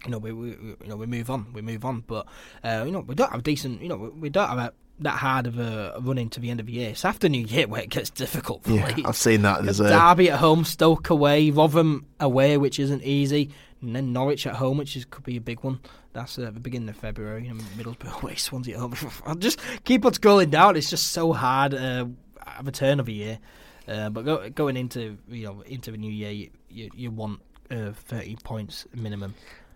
[0.04, 1.52] you know we, we we- you know we move on.
[1.52, 2.04] We move on.
[2.06, 2.26] But
[2.64, 3.82] uh, you know we don't have decent.
[3.82, 4.72] You know we, we don't have a,
[5.04, 6.90] that hard of a run into the end of the year.
[6.90, 9.08] It's after New Year where it gets difficult for Yeah, Leeds.
[9.08, 9.62] I've seen that.
[9.64, 13.50] There's a Derby at home, Stoke away, Rotherham away, which isn't easy,
[13.80, 15.80] and then Norwich at home, which is, could be a big one.
[16.12, 18.94] That's uh, the beginning of February, and Middlesbrough away, Swansea at home.
[19.26, 20.76] I'll just keep on scrolling down.
[20.76, 22.06] It's just so hard uh,
[22.46, 23.38] at the turn of a year.
[23.88, 27.40] Uh, but go, going into you know into the new year, you you, you want
[27.70, 29.34] uh, thirty points minimum.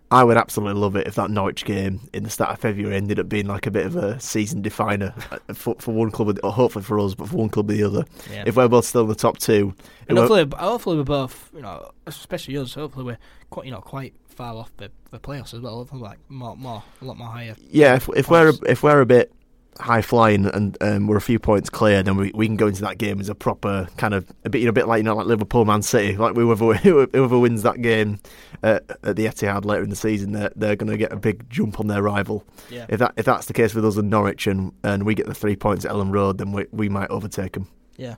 [0.09, 3.19] I would absolutely love it if that Norwich game in the start of February ended
[3.19, 6.51] up being like a bit of a season definer uh, for, for one club, or
[6.53, 8.05] hopefully for us, but for one club or the other.
[8.31, 8.43] Yeah.
[8.45, 9.73] If we're both still in the top two,
[10.07, 12.73] and hopefully, hopefully we're both, you know, especially us.
[12.73, 13.17] Hopefully we're
[13.49, 15.75] quite, you know, quite far off the, the playoffs as well.
[15.75, 17.55] Hopefully, like more, more, a lot more higher.
[17.69, 19.33] yeah, if, if we're if we're a bit
[19.79, 22.81] high flying and um, we're a few points clear, then we, we can go into
[22.81, 25.03] that game as a proper kind of a bit you know a bit like you
[25.03, 28.19] know like Liverpool Man City, like whoever whoever wins that game
[28.63, 31.49] uh, at the Etihad later in the season, they're they're going to get a big
[31.49, 32.43] jump on their rival.
[32.69, 32.85] Yeah.
[32.89, 35.35] If that if that's the case with us and Norwich and, and we get the
[35.35, 37.67] three points at Elland Road, then we we might overtake them.
[37.97, 38.15] Yeah.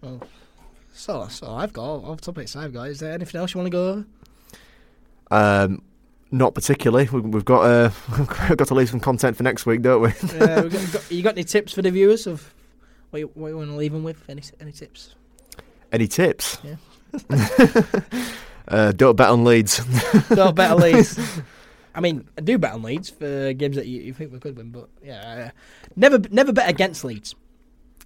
[0.00, 0.22] Well,
[0.92, 2.88] so so I've got off topics I've got.
[2.88, 4.06] Is there anything else you want to go over?
[5.30, 5.82] Um,
[6.30, 7.08] not particularly.
[7.10, 10.08] We, we've got uh, we've got to leave some content for next week, don't we?
[10.08, 12.54] uh, we got, you, got, you got any tips for the viewers of
[13.10, 14.22] what you, what you want to leave them with?
[14.28, 15.14] Any any tips?
[15.92, 16.58] Any tips?
[16.62, 16.76] Yeah.
[18.68, 19.80] uh, don't bet on Leeds.
[20.28, 21.18] Don't bet on Leeds.
[21.94, 24.58] I mean, I do bet on Leeds for games that you, you think we could
[24.58, 25.50] win, but yeah, uh,
[25.96, 27.34] never never bet against Leeds.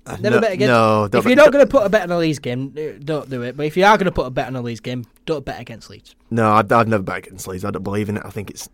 [0.06, 2.10] Never no, bet against- No, don't if you're not going to put a bet on
[2.10, 3.56] a Leeds game, uh, don't do it.
[3.56, 5.60] But if you are going to put a bet on a Leeds game, don't bet
[5.60, 6.16] against Leeds.
[6.30, 7.64] No, I'd, I'd never bet against Leeds.
[7.64, 8.22] I don't believe in it.
[8.24, 8.68] I think it's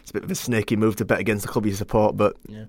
[0.00, 2.36] it's a bit of a snaky move to bet against the club you support, but
[2.48, 2.64] Yeah.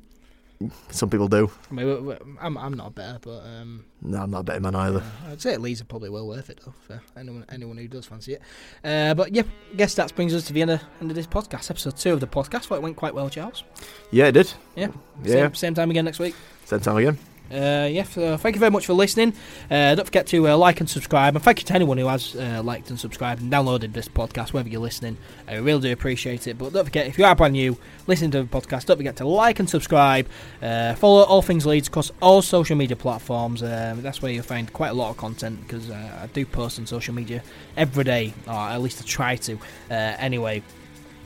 [0.89, 1.49] some people do.
[1.71, 4.75] I mean, I'm I'm not a better, but um, No, I'm not a betting man
[4.75, 4.99] either.
[4.99, 8.05] Uh, I'd say Leeds are probably well worth it though for anyone anyone who does
[8.05, 8.41] fancy it.
[8.83, 11.27] Uh, but yeah, I guess that brings us to the end of, end of this
[11.27, 12.65] podcast, episode two of the podcast.
[12.65, 13.63] Thought it went quite well, Charles.
[14.11, 14.51] Yeah, it did.
[14.75, 14.89] Yeah,
[15.23, 15.31] Yeah.
[15.31, 16.35] Same, same time again next week.
[16.65, 17.17] Same time again.
[17.51, 19.33] Uh, yeah, so thank you very much for listening.
[19.69, 22.35] Uh, don't forget to uh, like and subscribe, and thank you to anyone who has
[22.35, 25.17] uh, liked and subscribed and downloaded this podcast, whether you're listening.
[25.47, 26.57] I really do appreciate it.
[26.57, 27.77] But don't forget, if you are brand new
[28.07, 30.27] listening to the podcast, don't forget to like and subscribe.
[30.61, 33.61] Uh, follow all things Leeds across all social media platforms.
[33.61, 36.79] Um, that's where you'll find quite a lot of content because uh, I do post
[36.79, 37.43] on social media
[37.77, 39.53] every day, or at least I try to.
[39.91, 40.63] Uh, anyway.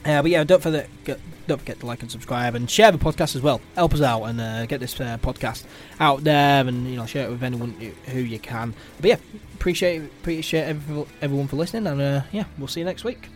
[0.07, 0.89] Uh, but yeah, don't forget,
[1.47, 3.59] don't forget to like and subscribe and share the podcast as well.
[3.75, 5.65] Help us out and uh, get this uh, podcast
[5.99, 7.71] out there, and you know share it with anyone
[8.05, 8.73] who- you can.
[9.01, 9.17] But yeah,
[9.55, 13.27] appreciate appreciate everyone everyone for listening, and uh, yeah, we'll see you next week.